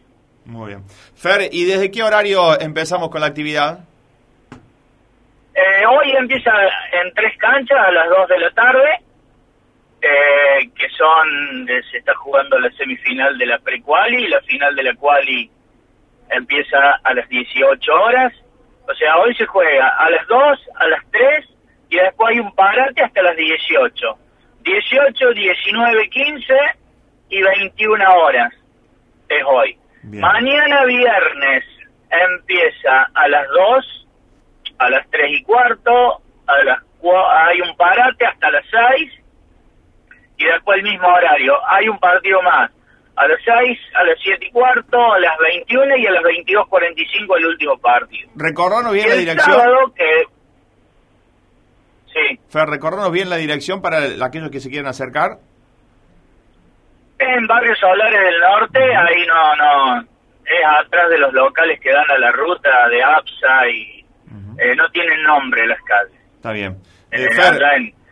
Muy 0.45 0.69
bien. 0.69 0.85
Fer, 1.15 1.49
¿y 1.53 1.65
desde 1.65 1.91
qué 1.91 2.03
horario 2.03 2.59
empezamos 2.59 3.11
con 3.11 3.21
la 3.21 3.27
actividad? 3.27 3.81
Eh, 5.55 5.87
hoy 5.87 6.13
empieza 6.13 6.51
en 6.93 7.13
tres 7.15 7.37
canchas 7.37 7.79
a 7.79 7.91
las 7.91 8.09
dos 8.09 8.29
de 8.29 8.39
la 8.39 8.51
tarde, 8.53 9.01
eh, 10.01 10.71
que 10.75 10.89
son, 10.91 11.69
eh, 11.69 11.83
se 11.91 11.99
está 11.99 12.15
jugando 12.15 12.59
la 12.59 12.71
semifinal 12.71 13.37
de 13.37 13.47
la 13.47 13.59
pre-quali, 13.59 14.25
y 14.25 14.29
la 14.29 14.41
final 14.43 14.75
de 14.75 14.83
la 14.85 14.95
quali 14.95 15.51
empieza 16.31 17.01
a 17.03 17.15
las 17.15 17.29
18 17.29 17.93
horas. 17.93 18.33
O 18.89 18.95
sea, 18.95 19.19
hoy 19.19 19.35
se 19.35 19.47
juega 19.47 19.89
a 19.89 20.09
las 20.11 20.27
2, 20.29 20.59
a 20.77 20.87
las 20.87 21.01
3 21.11 21.45
y 21.91 21.97
después 21.97 22.31
hay 22.31 22.41
un 22.41 22.55
parate 22.55 23.03
hasta 23.03 23.23
las 23.23 23.37
18. 23.37 24.19
18, 24.65 25.33
19, 25.33 26.09
15 26.11 26.55
y 27.31 27.43
21 27.43 28.05
horas 28.15 28.53
es 29.29 29.45
hoy. 29.47 29.77
Mañana 30.05 30.85
viernes 30.85 31.65
empieza 32.11 33.11
a 33.15 33.29
las 33.29 33.47
2, 33.49 34.07
a 34.79 34.91
las 34.91 35.11
3 35.11 35.33
y 35.33 35.43
cuarto, 35.43 36.23
a 36.47 36.65
las 36.65 36.79
hay 37.01 37.61
un 37.61 37.77
parate 37.77 38.27
hasta 38.27 38.51
las 38.51 38.65
6 38.99 39.13
y 40.39 40.45
después 40.45 40.79
el 40.79 40.85
mismo 40.85 41.07
horario. 41.09 41.55
Hay 41.69 41.89
un 41.89 41.99
partido 41.99 42.43
más 42.43 42.71
a 43.17 43.27
las 43.27 43.39
6, 43.45 43.79
a 43.95 44.05
las 44.05 44.19
7 44.23 44.47
y 44.47 44.51
cuarto, 44.53 45.13
a 45.13 45.19
las 45.19 45.37
21 45.39 45.97
y 45.97 46.07
a 46.07 46.13
las 46.13 46.23
22.45 46.23 47.37
el 47.37 47.47
último 47.47 47.79
partido. 47.79 48.31
Recordanos 48.37 48.93
bien 48.93 49.09
la 49.09 49.15
dirección. 49.17 49.57
Sábado 49.57 49.93
que 49.95 50.25
Sí. 52.19 52.41
Fer, 52.49 52.69
recordanos 52.69 53.13
bien 53.13 53.31
la 53.31 53.37
dirección 53.37 53.83
para 53.83 53.99
aquellos 54.25 54.51
que 54.51 54.61
se 54.61 54.71
quieran 54.71 54.89
acercar. 54.89 55.39
En 57.19 57.47
Barrio 57.47 57.75
Solares 57.77 58.21
del 58.21 58.41
Norte, 58.41 58.79
ahí 58.79 59.27
no, 59.27 59.57
no, 59.57 60.01
es 60.01 60.65
atrás 60.65 61.11
de 61.11 61.19
los 61.19 61.33
locales 61.33 61.81
que 61.81 61.91
dan 61.91 62.11
a 62.11 62.19
la 62.19 62.33
ruta 62.33 62.89
de 62.89 63.03
APSA 63.03 63.69
y 63.69 64.05
eh, 64.59 64.75
no 64.77 64.89
tienen 64.91 65.23
nombre 65.23 65.67
las 65.67 65.81
calles. 65.83 66.19
Está 66.37 66.53
bien. 66.53 66.79
Eh, 67.11 67.29
Fer, 67.33 67.61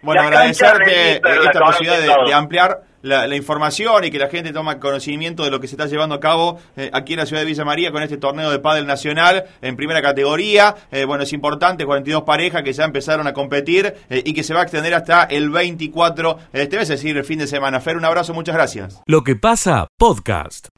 bueno, 0.02 0.22
agradecerte 0.22 1.16
esta 1.16 1.60
posibilidad 1.60 2.24
de, 2.24 2.34
ampliar 2.34 2.80
la, 3.02 3.36
información 3.36 4.04
y 4.04 4.10
que 4.10 4.18
la 4.18 4.28
gente 4.28 4.52
toma 4.52 4.78
conocimiento 4.78 5.44
de 5.44 5.50
lo 5.50 5.60
que 5.60 5.68
se 5.68 5.74
está 5.74 5.86
llevando 5.86 6.14
a 6.14 6.20
cabo 6.20 6.58
eh, 6.76 6.90
aquí 6.92 7.14
en 7.14 7.20
la 7.20 7.26
ciudad 7.26 7.42
de 7.42 7.46
Villa 7.46 7.64
María 7.64 7.92
con 7.92 8.02
este 8.02 8.16
torneo 8.16 8.50
de 8.50 8.58
pádel 8.58 8.86
nacional 8.86 9.44
en 9.62 9.76
primera 9.76 10.02
categoría. 10.02 10.74
Eh, 10.90 11.04
bueno, 11.04 11.24
es 11.24 11.32
importante, 11.32 11.84
42 11.84 12.22
parejas 12.22 12.62
que 12.62 12.72
ya 12.72 12.84
empezaron 12.84 13.26
a 13.26 13.32
competir 13.32 13.94
eh, 14.08 14.22
y 14.24 14.32
que 14.32 14.42
se 14.42 14.54
va 14.54 14.60
a 14.60 14.62
extender 14.62 14.94
hasta 14.94 15.24
el 15.24 15.50
24 15.50 16.38
de 16.52 16.62
este 16.62 16.76
mes, 16.76 16.90
es 16.90 17.00
decir, 17.00 17.16
el 17.16 17.24
fin 17.24 17.38
de 17.38 17.46
semana. 17.46 17.80
Fer, 17.80 17.96
un 17.96 18.04
abrazo, 18.04 18.34
muchas 18.34 18.54
gracias. 18.54 19.00
Lo 19.06 19.22
que 19.22 19.36
pasa, 19.36 19.88
podcast. 19.98 20.75